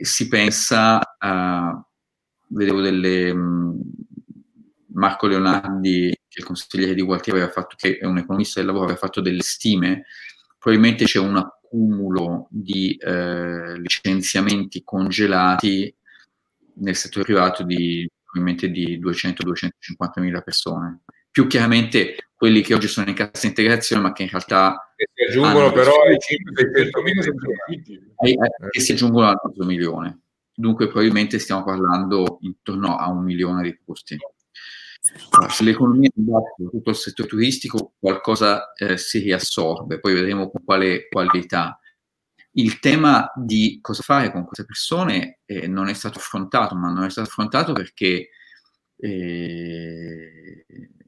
Si 0.01 0.29
pensa 0.29 1.17
a, 1.19 1.85
vedevo 2.49 2.81
delle, 2.81 3.33
mh, 3.33 3.81
Marco 4.95 5.27
Leonardi, 5.27 6.11
che 6.11 6.39
è 6.39 6.41
il 6.41 6.45
consigliere 6.45 6.95
di 6.95 7.03
Gualtieri, 7.03 7.39
aveva 7.39 7.53
fatto, 7.53 7.77
che 7.77 7.99
è 7.99 8.05
un 8.05 8.19
economista 8.19 8.59
del 8.59 8.67
lavoro, 8.69 8.85
aveva 8.87 8.99
fatto 8.99 9.21
delle 9.21 9.43
stime, 9.43 10.05
probabilmente 10.59 11.05
c'è 11.05 11.19
un 11.19 11.37
accumulo 11.37 12.49
di 12.51 12.97
eh, 12.97 13.79
licenziamenti 13.79 14.83
congelati 14.85 15.95
nel 16.75 16.97
settore 16.97 17.25
privato 17.25 17.63
di 17.65 18.09
di 18.35 18.99
200-250 18.99 19.71
mila 20.17 20.41
persone. 20.41 21.03
Più 21.31 21.47
chiaramente 21.47 22.31
quelli 22.43 22.61
che 22.61 22.75
oggi 22.75 22.89
sono 22.89 23.09
in 23.09 23.15
cassa 23.15 23.47
integrazione, 23.47 24.03
ma 24.03 24.13
che 24.13 24.25
in 24.25 24.29
realtà. 24.29 24.93
Che 24.97 25.09
si 25.15 25.31
aggiungono 25.31 25.71
però 25.71 25.93
ai 26.03 26.19
500 26.19 27.03
mila 27.03 27.23
che 28.69 28.81
si 28.81 28.91
aggiungono 28.91 29.29
al 29.29 29.41
mezzo 29.45 29.65
milione. 29.65 30.23
Dunque, 30.53 30.89
probabilmente 30.89 31.39
stiamo 31.39 31.63
parlando 31.63 32.39
intorno 32.41 32.97
a 32.97 33.09
un 33.11 33.23
milione 33.23 33.63
di 33.63 33.79
posti. 33.85 34.17
Allora, 35.31 35.53
se 35.53 35.63
l'economia 35.63 36.11
in 36.17 36.69
tutto 36.69 36.91
il 36.91 36.97
settore 36.97 37.29
turistico, 37.29 37.93
qualcosa 38.01 38.73
eh, 38.73 38.97
si 38.97 39.21
riassorbe, 39.21 40.01
poi 40.01 40.15
vedremo 40.15 40.51
con 40.51 40.65
quale 40.65 41.07
qualità. 41.09 41.79
Il 42.55 42.81
tema 42.81 43.31
di 43.37 43.79
cosa 43.81 44.03
fare 44.03 44.33
con 44.33 44.47
queste 44.47 44.65
persone 44.65 45.43
eh, 45.45 45.69
non 45.69 45.87
è 45.87 45.95
stato 45.95 46.19
affrontato, 46.19 46.75
ma 46.75 46.91
non 46.91 47.05
è 47.05 47.11
stato 47.11 47.29
affrontato 47.29 47.73
perché 47.73 48.31
eh, 49.05 50.65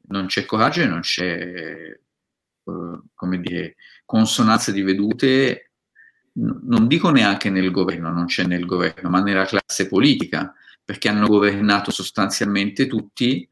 non 0.08 0.26
c'è 0.26 0.44
coraggio 0.44 0.82
e 0.82 0.86
non 0.86 1.00
c'è, 1.00 1.96
uh, 2.64 3.02
come 3.14 3.40
dire, 3.40 3.76
consonanza 4.04 4.72
di 4.72 4.82
vedute, 4.82 5.70
non 6.32 6.88
dico 6.88 7.10
neanche 7.10 7.50
nel 7.50 7.70
governo, 7.70 8.10
non 8.10 8.26
c'è 8.26 8.44
nel 8.44 8.66
governo, 8.66 9.08
ma 9.08 9.20
nella 9.20 9.44
classe 9.44 9.86
politica, 9.86 10.52
perché 10.84 11.08
hanno 11.08 11.28
governato 11.28 11.92
sostanzialmente 11.92 12.88
tutti 12.88 13.46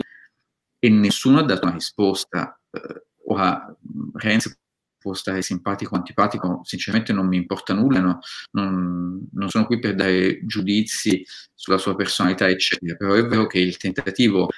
e 0.78 0.88
nessuno 0.90 1.38
ha 1.38 1.44
dato 1.44 1.66
una 1.66 1.74
risposta. 1.74 2.60
Uh, 2.70 3.32
ora, 3.32 3.72
Renzi 4.14 4.52
può 5.02 5.12
stare 5.14 5.42
simpatico 5.42 5.94
o 5.94 5.98
antipatico, 5.98 6.60
sinceramente 6.62 7.12
non 7.12 7.26
mi 7.26 7.36
importa 7.36 7.74
nulla, 7.74 8.00
no? 8.00 8.20
non, 8.52 9.28
non, 9.32 9.48
sono 9.50 9.66
qui 9.66 9.78
per 9.78 9.94
dare 9.94 10.46
giudizi 10.46 11.26
sulla 11.54 11.78
sua 11.78 11.94
personalità, 11.96 12.48
eccetera, 12.48 12.94
però 12.94 13.14
è 13.14 13.26
vero 13.26 13.46
che 13.46 13.58
il 13.58 13.76
tentativo 13.76 14.48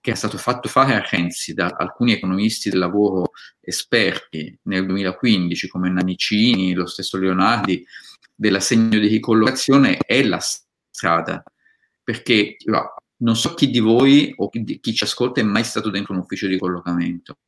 che 0.00 0.12
è 0.12 0.14
stato 0.14 0.38
fatto 0.38 0.68
fare 0.68 0.94
a 0.94 1.04
Renzi 1.04 1.52
da 1.52 1.74
alcuni 1.76 2.12
economisti 2.12 2.70
del 2.70 2.78
lavoro 2.78 3.32
esperti 3.60 4.56
nel 4.62 4.86
2015, 4.86 5.66
come 5.66 5.90
Nannicini, 5.90 6.74
lo 6.74 6.86
stesso 6.86 7.18
Leonardi, 7.18 7.84
dell'assegno 8.32 9.00
di 9.00 9.08
ricollocazione 9.08 9.96
è 9.96 10.22
la 10.22 10.38
strada, 10.38 11.42
perché 12.04 12.56
non 13.16 13.34
so 13.34 13.54
chi 13.54 13.68
di 13.68 13.80
voi 13.80 14.32
o 14.36 14.48
chi, 14.48 14.78
chi 14.78 14.94
ci 14.94 15.02
ascolta 15.02 15.40
è 15.40 15.44
mai 15.44 15.64
stato 15.64 15.90
dentro 15.90 16.12
un 16.12 16.20
ufficio 16.20 16.46
di 16.46 16.56
collocamento. 16.56 17.38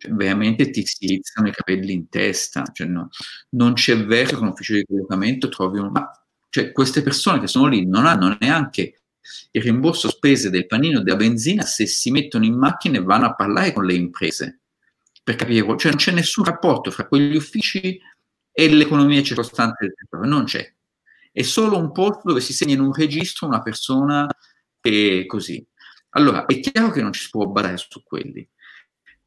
Cioè, 0.00 0.12
veramente 0.12 0.70
ti 0.70 0.82
si 0.86 1.04
iniziano 1.04 1.48
i 1.48 1.52
capelli 1.52 1.92
in 1.92 2.08
testa, 2.08 2.64
cioè, 2.72 2.86
no, 2.86 3.10
non 3.50 3.74
c'è 3.74 4.02
verso 4.02 4.36
che 4.36 4.42
un 4.42 4.48
ufficio 4.48 4.72
di 4.72 4.86
collocamento 4.86 5.50
trovi 5.50 5.78
un... 5.78 5.90
Ma, 5.90 6.10
cioè, 6.48 6.72
queste 6.72 7.02
persone 7.02 7.38
che 7.38 7.46
sono 7.46 7.66
lì 7.66 7.86
non 7.86 8.06
hanno 8.06 8.34
neanche 8.40 9.02
il 9.50 9.62
rimborso 9.62 10.08
spese 10.08 10.48
del 10.48 10.66
panino 10.66 11.02
della 11.02 11.16
benzina 11.16 11.64
se 11.64 11.84
si 11.84 12.10
mettono 12.10 12.46
in 12.46 12.54
macchina 12.56 12.96
e 12.96 13.02
vanno 13.02 13.26
a 13.26 13.34
parlare 13.34 13.74
con 13.74 13.84
le 13.84 13.92
imprese 13.92 14.60
per 15.22 15.36
capire, 15.36 15.66
cioè 15.76 15.90
non 15.90 16.00
c'è 16.00 16.12
nessun 16.12 16.44
rapporto 16.44 16.90
fra 16.90 17.06
quegli 17.06 17.36
uffici 17.36 18.00
e 18.50 18.68
l'economia 18.70 19.22
circostante 19.22 19.84
del 19.84 19.94
territorio, 19.94 20.30
non 20.30 20.44
c'è. 20.44 20.74
È 21.30 21.42
solo 21.42 21.76
un 21.76 21.92
posto 21.92 22.22
dove 22.24 22.40
si 22.40 22.54
segna 22.54 22.72
in 22.72 22.80
un 22.80 22.94
registro 22.94 23.46
una 23.46 23.60
persona 23.60 24.26
che 24.80 25.20
è 25.20 25.26
così. 25.26 25.64
Allora, 26.12 26.46
è 26.46 26.58
chiaro 26.58 26.90
che 26.90 27.02
non 27.02 27.12
ci 27.12 27.24
si 27.24 27.28
può 27.28 27.46
badare 27.46 27.76
su 27.76 28.02
quelli 28.02 28.48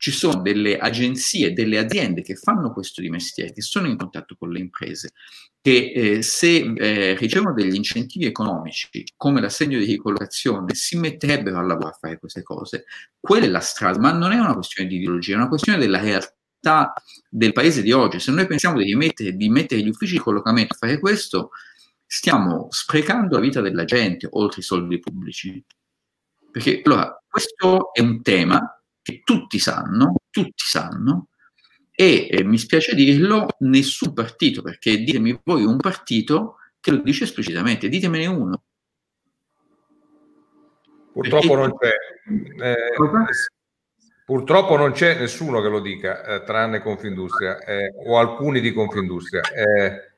ci 0.04 0.12
sono 0.12 0.42
delle 0.42 0.78
agenzie, 0.78 1.54
delle 1.54 1.78
aziende 1.78 2.24
che 2.24 2.36
fanno 2.36 2.74
questo 2.74 3.00
di 3.00 3.08
mestiere, 3.08 3.54
che 3.54 3.62
sono 3.62 3.88
in 3.88 3.96
contatto 3.96 4.36
con 4.38 4.52
le 4.52 4.60
imprese, 4.60 5.14
che 5.62 5.94
eh, 5.96 6.22
se 6.22 6.74
eh, 6.76 7.16
ricevono 7.16 7.54
degli 7.54 7.74
incentivi 7.74 8.26
economici 8.26 9.06
come 9.16 9.40
l'assegno 9.40 9.80
di 9.80 9.86
ricollocazione 9.86 10.74
si 10.74 10.98
metterebbero 10.98 11.58
a 11.58 11.62
lavorare 11.62 11.94
a 11.94 11.98
fare 11.98 12.20
queste 12.20 12.44
cose. 12.44 12.84
Quella 13.18 13.46
è 13.46 13.48
la 13.48 13.62
strada, 13.62 13.98
ma 13.98 14.12
non 14.12 14.34
è 14.34 14.40
una 14.40 14.56
questione 14.56 14.90
di 14.90 14.98
ideologia, 14.98 15.36
è 15.36 15.38
una 15.38 15.48
questione 15.48 15.78
della 15.78 16.02
realtà 16.02 16.94
del 17.30 17.54
paese 17.54 17.82
di 17.82 17.94
oggi. 17.94 18.20
Se 18.20 18.34
noi 18.34 18.46
pensiamo 18.46 18.80
di 18.80 18.96
mettere, 18.96 19.32
di 19.32 19.48
mettere 19.48 19.80
gli 19.80 19.88
uffici 19.88 20.16
di 20.16 20.20
collocamento 20.20 20.74
a 20.74 20.78
fare 20.80 21.00
questo, 21.00 21.52
stiamo 22.06 22.68
sprecando 22.72 23.36
la 23.36 23.42
vita 23.42 23.62
della 23.62 23.86
gente 23.86 24.28
oltre 24.32 24.60
i 24.60 24.64
soldi 24.66 25.00
pubblici. 25.00 25.64
Perché 26.52 26.82
allora, 26.84 27.24
questo 27.26 27.94
è 27.94 28.02
un 28.02 28.22
tema 28.22 28.60
che 29.04 29.22
tutti 29.24 29.60
sanno, 29.60 30.16
tutti 30.32 30.64
sanno, 30.66 31.28
e 31.92 32.28
eh, 32.32 32.44
mi 32.44 32.58
spiace 32.58 32.96
dirlo, 32.96 33.48
nessun 33.60 34.14
partito, 34.14 34.64
perché 34.64 34.98
ditemi 35.04 35.40
voi 35.44 35.64
un 35.64 35.78
partito 35.78 36.56
che 36.80 36.92
lo 36.92 36.98
dice 36.98 37.26
esplicitamente, 37.26 37.88
ditemene 37.88 38.26
uno. 38.26 38.64
Purtroppo 41.12 41.56
non 41.56 41.78
c'è. 41.78 41.92
Eh, 42.64 42.76
purtroppo 44.26 44.76
non 44.76 44.94
c'è 44.94 45.20
nessuno 45.20 45.62
che 45.62 45.70
lo 45.70 45.80
dica, 45.80 46.24
eh, 46.24 46.44
tranne 46.44 46.82
Confindustria, 46.82 47.60
eh, 47.60 47.94
o 48.06 48.18
alcuni 48.18 48.60
di 48.60 48.74
Confindustria. 48.74 49.42
Eh, 49.42 50.14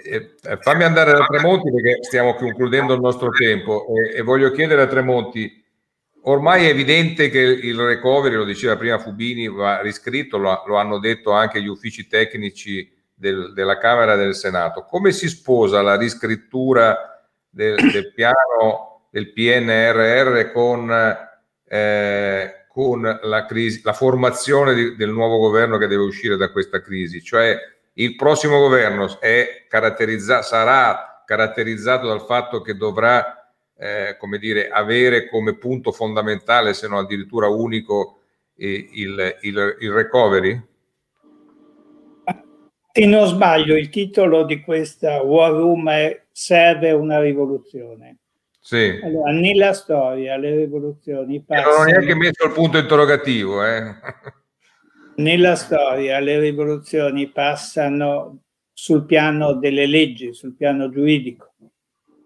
eh, 0.00 0.58
fammi 0.60 0.84
andare 0.84 1.12
da 1.12 1.26
Tremonti 1.26 1.70
perché 1.70 2.02
stiamo 2.04 2.34
concludendo 2.34 2.94
il 2.94 3.00
nostro 3.00 3.30
tempo 3.30 3.84
e 4.14 4.22
voglio 4.22 4.52
chiedere 4.52 4.82
a 4.82 4.86
Tremonti 4.86 5.62
Ormai 6.28 6.66
è 6.66 6.68
evidente 6.68 7.30
che 7.30 7.38
il 7.38 7.78
recovery, 7.78 8.34
lo 8.34 8.44
diceva 8.44 8.76
prima 8.76 8.98
Fubini, 8.98 9.48
va 9.48 9.80
riscritto, 9.80 10.36
lo, 10.36 10.62
lo 10.66 10.76
hanno 10.76 10.98
detto 10.98 11.32
anche 11.32 11.62
gli 11.62 11.68
uffici 11.68 12.06
tecnici 12.06 12.94
del, 13.14 13.54
della 13.54 13.78
Camera 13.78 14.12
e 14.12 14.18
del 14.18 14.34
Senato. 14.34 14.84
Come 14.84 15.12
si 15.12 15.26
sposa 15.26 15.80
la 15.80 15.96
riscrittura 15.96 17.18
del, 17.48 17.76
del 17.90 18.12
piano 18.12 19.06
del 19.10 19.32
PNRR 19.32 20.52
con, 20.52 21.18
eh, 21.66 22.66
con 22.68 23.18
la, 23.22 23.46
crisi, 23.46 23.80
la 23.82 23.94
formazione 23.94 24.74
di, 24.74 24.96
del 24.96 25.10
nuovo 25.10 25.38
governo 25.38 25.78
che 25.78 25.86
deve 25.86 26.02
uscire 26.02 26.36
da 26.36 26.52
questa 26.52 26.82
crisi? 26.82 27.22
Cioè 27.22 27.56
il 27.94 28.16
prossimo 28.16 28.58
governo 28.58 29.08
caratterizza, 29.66 30.42
sarà 30.42 31.22
caratterizzato 31.24 32.06
dal 32.06 32.26
fatto 32.26 32.60
che 32.60 32.76
dovrà 32.76 33.37
eh, 33.78 34.16
come 34.18 34.38
dire, 34.38 34.68
avere 34.68 35.28
come 35.28 35.56
punto 35.56 35.92
fondamentale, 35.92 36.74
se 36.74 36.88
non 36.88 36.98
addirittura 36.98 37.46
unico, 37.48 38.18
eh, 38.56 38.88
il, 38.92 39.36
il, 39.42 39.76
il 39.80 39.90
recovery? 39.90 40.62
Se 42.92 43.04
non 43.06 43.26
sbaglio, 43.28 43.76
il 43.76 43.90
titolo 43.90 44.44
di 44.44 44.60
questa 44.60 45.22
War 45.22 45.52
Room 45.52 45.88
è 45.90 46.24
Serve 46.32 46.90
una 46.90 47.20
rivoluzione. 47.20 48.18
Sì. 48.58 49.00
Allora, 49.02 49.32
nella 49.32 49.72
storia 49.72 50.36
le 50.36 50.56
rivoluzioni 50.56 51.42
passano... 51.42 51.70
non 51.70 51.80
ho 51.80 51.84
neanche 51.84 52.14
messo 52.14 52.46
il 52.46 52.52
punto 52.52 52.78
interrogativo. 52.78 53.64
Eh. 53.64 53.94
nella 55.18 55.54
storia 55.54 56.18
le 56.20 56.38
rivoluzioni 56.40 57.28
passano 57.28 58.42
sul 58.72 59.04
piano 59.04 59.54
delle 59.54 59.86
leggi, 59.86 60.32
sul 60.32 60.54
piano 60.54 60.90
giuridico. 60.90 61.54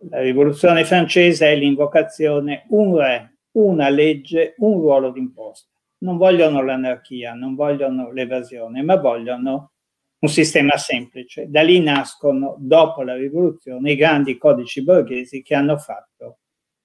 La 0.08 0.20
rivoluzione 0.20 0.84
francese 0.84 1.52
è 1.52 1.56
l'invocazione 1.56 2.64
un 2.70 2.96
re, 2.96 3.38
una 3.52 3.88
legge, 3.88 4.54
un 4.58 4.80
ruolo 4.80 5.10
d'imposta. 5.10 5.70
Non 5.98 6.16
vogliono 6.16 6.62
l'anarchia, 6.62 7.34
non 7.34 7.54
vogliono 7.54 8.10
l'evasione, 8.10 8.82
ma 8.82 8.96
vogliono 8.96 9.72
un 10.18 10.28
sistema 10.28 10.76
semplice. 10.76 11.48
Da 11.48 11.62
lì 11.62 11.80
nascono, 11.80 12.56
dopo 12.58 13.02
la 13.02 13.14
rivoluzione, 13.14 13.92
i 13.92 13.96
grandi 13.96 14.36
codici 14.38 14.82
borghesi 14.82 15.42
che 15.42 15.54
hanno 15.54 15.76
fatto 15.76 16.38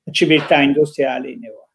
la 0.03 0.11
civiltà 0.11 0.61
industriale 0.61 1.31
in 1.31 1.43
Europa. 1.43 1.71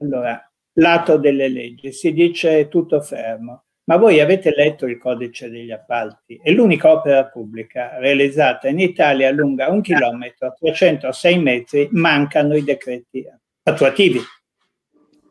Allora, 0.00 0.52
lato 0.74 1.16
delle 1.16 1.48
leggi, 1.48 1.92
si 1.92 2.12
dice 2.12 2.68
tutto 2.68 3.00
fermo, 3.00 3.64
ma 3.90 3.96
voi 3.96 4.20
avete 4.20 4.54
letto 4.54 4.86
il 4.86 4.98
codice 4.98 5.50
degli 5.50 5.72
appalti? 5.72 6.38
È 6.40 6.52
l'unica 6.52 6.92
opera 6.92 7.26
pubblica 7.26 7.98
realizzata 7.98 8.68
in 8.68 8.78
Italia 8.78 9.32
lunga 9.32 9.68
un 9.68 9.80
chilometro, 9.80 10.54
306 10.56 11.38
metri, 11.40 11.88
mancano 11.90 12.54
i 12.54 12.62
decreti 12.62 13.26
attuativi. 13.64 14.20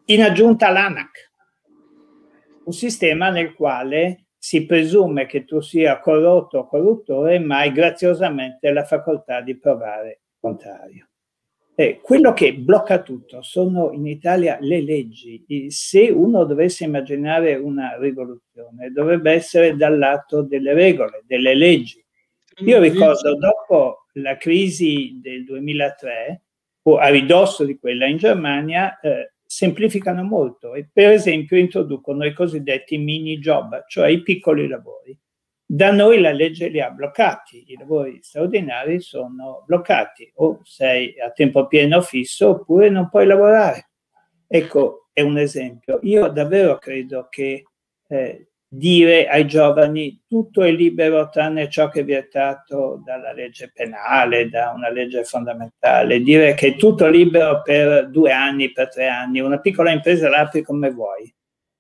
In 0.08 0.24
aggiunta 0.24 0.72
l'ANAC, 0.72 1.32
un 2.66 2.74
sistema 2.74 3.30
nel 3.30 3.54
quale 3.54 4.26
si 4.38 4.66
presume 4.66 5.26
che 5.26 5.46
tu 5.46 5.62
sia 5.62 5.98
corrotto 6.02 6.58
o 6.58 6.68
corruttore, 6.68 7.40
ma 7.40 7.60
hai 7.60 7.72
graziosamente 7.72 8.74
la 8.74 8.84
facoltà 8.84 9.40
di 9.40 9.58
provare 9.58 10.10
il 10.10 10.38
contrario. 10.38 11.09
Eh, 11.80 12.02
quello 12.02 12.34
che 12.34 12.56
blocca 12.56 13.02
tutto 13.02 13.42
sono 13.42 13.94
in 13.94 14.06
Italia 14.06 14.58
le 14.60 14.82
leggi. 14.82 15.46
Se 15.70 16.10
uno 16.10 16.44
dovesse 16.44 16.84
immaginare 16.84 17.56
una 17.56 17.98
rivoluzione, 17.98 18.92
dovrebbe 18.92 19.32
essere 19.32 19.78
dal 19.78 19.98
lato 19.98 20.42
delle 20.42 20.74
regole, 20.74 21.24
delle 21.26 21.56
leggi. 21.56 22.04
Io 22.66 22.82
ricordo 22.82 23.34
dopo 23.38 24.08
la 24.16 24.36
crisi 24.36 25.22
del 25.22 25.46
2003, 25.46 26.42
o 26.82 26.98
a 26.98 27.08
ridosso 27.08 27.64
di 27.64 27.80
quella 27.80 28.08
in 28.08 28.18
Germania, 28.18 29.00
eh, 29.00 29.36
semplificano 29.46 30.22
molto 30.24 30.74
e 30.74 30.90
per 30.92 31.14
esempio 31.14 31.56
introducono 31.56 32.26
i 32.26 32.34
cosiddetti 32.34 32.98
mini 32.98 33.40
job, 33.40 33.86
cioè 33.88 34.10
i 34.10 34.22
piccoli 34.22 34.68
lavori. 34.68 35.18
Da 35.72 35.92
noi 35.92 36.20
la 36.20 36.32
legge 36.32 36.68
li 36.70 36.82
ha 36.82 36.90
bloccati, 36.90 37.64
i 37.68 37.78
lavori 37.78 38.18
straordinari 38.24 39.00
sono 39.02 39.64
bloccati, 39.68 40.32
o 40.38 40.62
sei 40.64 41.14
a 41.20 41.30
tempo 41.30 41.68
pieno 41.68 42.02
fisso 42.02 42.50
oppure 42.50 42.90
non 42.90 43.08
puoi 43.08 43.28
lavorare. 43.28 43.90
Ecco, 44.48 45.10
è 45.14 45.22
un 45.22 45.38
esempio. 45.38 46.00
Io 46.02 46.28
davvero 46.30 46.80
credo 46.80 47.28
che 47.30 47.66
eh, 48.08 48.50
dire 48.68 49.28
ai 49.28 49.46
giovani 49.46 50.24
tutto 50.28 50.64
è 50.64 50.72
libero 50.72 51.30
tranne 51.30 51.70
ciò 51.70 51.88
che 51.90 52.00
è 52.00 52.04
vietato 52.04 53.04
dalla 53.06 53.32
legge 53.32 53.70
penale, 53.72 54.50
da 54.50 54.72
una 54.76 54.90
legge 54.90 55.24
fondamentale, 55.24 56.22
dire 56.22 56.56
che 56.56 56.70
è 56.70 56.76
tutto 56.78 57.06
libero 57.08 57.62
per 57.62 58.10
due 58.10 58.32
anni, 58.32 58.72
per 58.72 58.90
tre 58.90 59.08
anni, 59.08 59.40
una 59.40 59.60
piccola 59.60 59.92
impresa 59.92 60.30
la 60.30 60.40
apri 60.40 60.64
come 60.64 60.90
vuoi. 60.90 61.32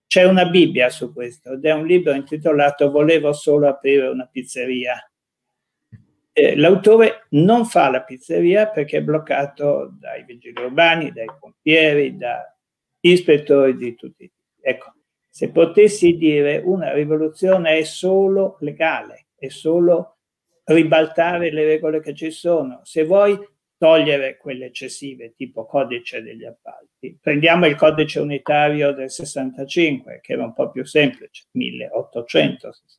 C'è 0.09 0.23
una 0.23 0.45
Bibbia 0.45 0.89
su 0.89 1.13
questo 1.13 1.51
ed 1.51 1.65
è 1.65 1.71
un 1.71 1.85
libro 1.85 2.13
intitolato 2.13 2.89
Volevo 2.89 3.31
solo 3.31 3.67
aprire 3.67 4.07
una 4.07 4.25
pizzeria. 4.25 5.07
Eh, 6.33 6.55
l'autore 6.55 7.27
non 7.29 7.63
fa 7.67 7.91
la 7.91 8.01
pizzeria 8.01 8.69
perché 8.69 8.97
è 8.97 9.03
bloccato 9.03 9.93
dai 9.99 10.23
vigili 10.23 10.59
urbani, 10.63 11.11
dai 11.11 11.27
pompieri, 11.39 12.17
da 12.17 12.41
ispettori 13.01 13.77
di 13.77 13.93
tutti. 13.93 14.27
Ecco, 14.59 14.95
se 15.29 15.51
potessi 15.51 16.17
dire 16.17 16.59
una 16.65 16.91
rivoluzione 16.91 17.77
è 17.77 17.83
solo 17.83 18.57
legale, 18.61 19.27
è 19.35 19.49
solo 19.49 20.17
ribaltare 20.63 21.51
le 21.51 21.65
regole 21.65 22.01
che 22.01 22.15
ci 22.15 22.31
sono. 22.31 22.79
Se 22.81 23.03
vuoi 23.03 23.37
togliere 23.79 24.37
quelle 24.37 24.65
eccessive, 24.65 25.33
tipo 25.35 25.65
codice 25.65 26.21
degli 26.21 26.45
appalti, 26.45 27.17
prendiamo 27.19 27.65
il 27.65 27.75
codice 27.75 28.19
unitario 28.19 28.91
del 28.91 29.09
65, 29.09 30.19
che 30.21 30.33
era 30.33 30.43
un 30.43 30.53
po' 30.53 30.69
più 30.69 30.85
semplice, 30.85 31.47
1865. 31.51 32.97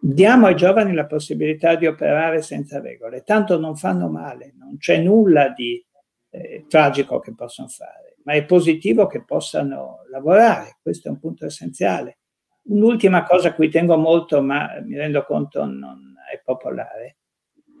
Diamo 0.00 0.46
ai 0.46 0.56
giovani 0.56 0.94
la 0.94 1.06
possibilità 1.06 1.74
di 1.74 1.86
operare 1.86 2.40
senza 2.40 2.80
regole, 2.80 3.22
tanto 3.22 3.58
non 3.58 3.76
fanno 3.76 4.08
male, 4.08 4.54
non 4.56 4.78
c'è 4.78 4.98
nulla 4.98 5.48
di 5.48 5.84
eh, 6.30 6.64
tragico 6.68 7.18
che 7.18 7.34
possono 7.34 7.68
fare 7.68 8.04
ma 8.24 8.32
è 8.32 8.44
positivo 8.44 9.06
che 9.06 9.24
possano 9.24 10.04
lavorare, 10.10 10.78
questo 10.82 11.08
è 11.08 11.10
un 11.10 11.18
punto 11.18 11.46
essenziale. 11.46 12.18
Un'ultima 12.64 13.24
cosa 13.24 13.48
a 13.48 13.54
cui 13.54 13.68
tengo 13.68 13.96
molto, 13.96 14.42
ma 14.42 14.80
mi 14.82 14.96
rendo 14.96 15.24
conto 15.24 15.64
non 15.64 16.14
è 16.32 16.40
popolare, 16.42 17.18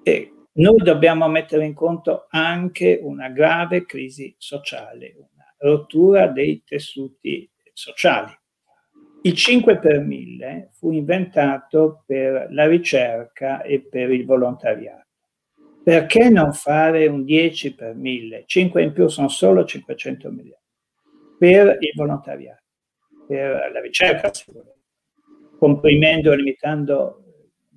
è 0.02 0.30
noi 0.54 0.76
dobbiamo 0.78 1.28
mettere 1.28 1.64
in 1.64 1.74
conto 1.74 2.26
anche 2.30 2.98
una 3.02 3.28
grave 3.28 3.84
crisi 3.84 4.34
sociale, 4.38 5.14
una 5.16 5.54
rottura 5.58 6.28
dei 6.28 6.62
tessuti 6.64 7.50
sociali. 7.72 8.32
Il 9.22 9.34
5 9.34 9.78
per 9.78 10.00
1000 10.00 10.70
fu 10.72 10.92
inventato 10.92 12.02
per 12.06 12.48
la 12.50 12.66
ricerca 12.66 13.62
e 13.62 13.80
per 13.80 14.10
il 14.10 14.24
volontariato 14.24 15.04
perché 15.84 16.30
non 16.30 16.54
fare 16.54 17.06
un 17.06 17.24
10 17.24 17.74
per 17.74 17.94
1000? 17.94 18.44
5 18.46 18.82
in 18.82 18.92
più 18.94 19.06
sono 19.08 19.28
solo 19.28 19.66
500 19.66 20.30
milioni 20.30 20.62
per 21.38 21.76
il 21.78 21.92
volontariato, 21.94 22.62
per 23.26 23.70
la 23.70 23.80
ricerca, 23.82 24.30
comprimendo 25.58 26.32
e 26.32 26.36
limitando 26.36 27.23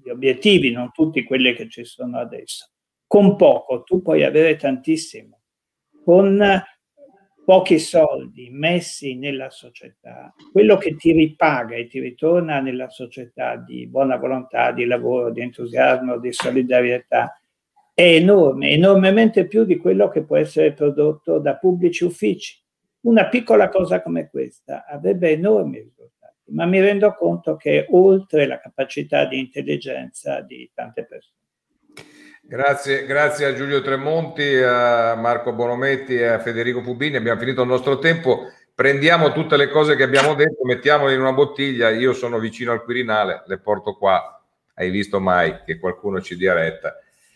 gli 0.08 0.10
obiettivi, 0.10 0.72
non 0.72 0.91
tutti 0.91 1.24
quelli 1.24 1.53
che 1.53 1.68
ci 1.68 1.84
sono 1.84 2.18
adesso. 2.18 2.70
Con 3.05 3.36
poco 3.36 3.84
tu 3.84 4.01
puoi 4.01 4.24
avere 4.24 4.55
tantissimo. 4.55 5.41
Con 6.03 6.64
pochi 7.43 7.80
soldi 7.80 8.49
messi 8.49 9.16
nella 9.16 9.49
società, 9.49 10.34
quello 10.51 10.78
che 10.78 10.95
ti 10.95 11.12
ripaga 11.12 11.76
e 11.76 11.88
ti 11.88 11.99
ritorna 11.99 12.60
nella 12.60 12.89
società 12.89 13.55
di 13.55 13.88
buona 13.88 14.18
volontà, 14.18 14.72
di 14.72 14.86
lavoro, 14.86 15.32
di 15.32 15.41
entusiasmo, 15.41 16.18
di 16.20 16.32
solidarietà, 16.34 17.39
è 17.93 18.16
enorme, 18.16 18.72
enormemente 18.72 19.47
più 19.47 19.64
di 19.64 19.78
quello 19.78 20.10
che 20.10 20.24
può 20.24 20.38
essere 20.38 20.74
prodotto 20.74 21.39
da 21.39 21.55
pubblici 21.55 22.03
uffici. 22.03 22.62
Una 23.01 23.28
piccola 23.28 23.70
cosa 23.70 24.01
come 24.01 24.30
questa 24.30 24.86
avrebbe 24.86 25.32
enormi 25.32 25.80
risultati, 25.80 26.16
ma 26.50 26.66
mi 26.66 26.80
rendo 26.80 27.16
conto 27.16 27.56
che 27.56 27.80
è 27.80 27.88
oltre 27.91 28.48
la 28.48 28.60
capacità 28.60 29.26
di 29.26 29.39
intelligenza 29.39 30.41
di 30.41 30.70
tante 30.74 31.06
persone. 31.06 31.36
Grazie, 32.41 33.06
grazie 33.06 33.45
a 33.45 33.54
Giulio 33.54 33.82
Tremonti, 33.82 34.56
a 34.56 35.16
Marco 35.16 35.52
Bonometti 35.52 36.16
e 36.16 36.28
a 36.28 36.39
Federico 36.39 36.82
Pubini. 36.82 37.18
Abbiamo 37.18 37.39
finito 37.39 37.62
il 37.64 37.68
nostro 37.68 38.00
tempo. 38.00 38.52
Prendiamo 38.74 39.34
tutte 39.34 39.58
le 39.58 39.70
cose 39.70 39.98
che 39.98 40.04
abbiamo 40.04 40.34
detto, 40.34 40.64
mettiamole 40.64 41.14
in 41.14 41.20
una 41.20 41.34
bottiglia. 41.34 41.89
Io 41.89 42.14
sono 42.14 42.39
vicino 42.39 42.72
al 42.72 42.84
Quirinale, 42.84 43.43
le 43.48 43.58
porto 43.58 43.98
qua. 43.98 44.41
Hai 44.76 44.89
visto 44.89 45.20
mai 45.20 45.62
che 45.66 45.78
qualcuno 45.78 46.22
ci 46.22 46.38
dia 46.38 46.54
retta? 46.54 46.95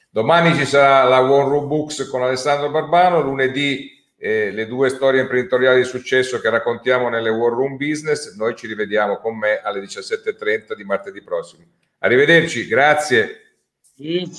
Domani 0.09 0.55
ci 0.55 0.65
sarà 0.65 1.03
la 1.03 1.21
One 1.21 1.49
Room 1.49 1.67
Books 1.67 2.07
con 2.07 2.21
Alessandro 2.21 2.69
Barbano, 2.69 3.21
lunedì 3.21 4.00
eh, 4.23 4.51
le 4.51 4.67
due 4.67 4.89
storie 4.89 5.19
imprenditoriali 5.19 5.81
di 5.81 5.87
successo 5.87 6.39
che 6.39 6.49
raccontiamo 6.51 7.09
nelle 7.09 7.29
War 7.29 7.51
Room 7.51 7.75
Business. 7.75 8.35
Noi 8.35 8.55
ci 8.55 8.67
rivediamo 8.67 9.17
con 9.17 9.35
me 9.35 9.59
alle 9.61 9.81
17.30 9.81 10.75
di 10.75 10.83
martedì 10.83 11.23
prossimo. 11.23 11.63
Arrivederci, 11.97 12.67
grazie. 12.67 13.55
Sì, 13.95 14.29